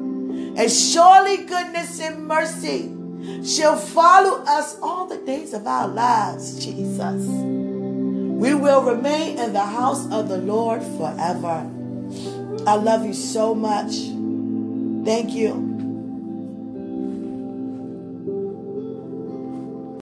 And 0.56 0.72
surely 0.72 1.38
goodness 1.38 2.00
and 2.00 2.26
mercy 2.28 2.90
shall 3.46 3.76
follow 3.76 4.44
us 4.46 4.78
all 4.82 5.06
the 5.08 5.18
days 5.18 5.54
of 5.54 5.68
our 5.68 5.88
lives, 5.88 6.64
Jesus. 6.64 7.53
We 8.44 8.54
will 8.54 8.82
remain 8.84 9.40
in 9.40 9.54
the 9.54 9.64
house 9.64 10.06
of 10.12 10.28
the 10.28 10.36
Lord 10.36 10.84
forever. 10.84 11.66
I 12.68 12.76
love 12.76 13.06
you 13.06 13.14
so 13.14 13.56
much. 13.56 13.94
Thank 15.06 15.32
you. 15.32 15.73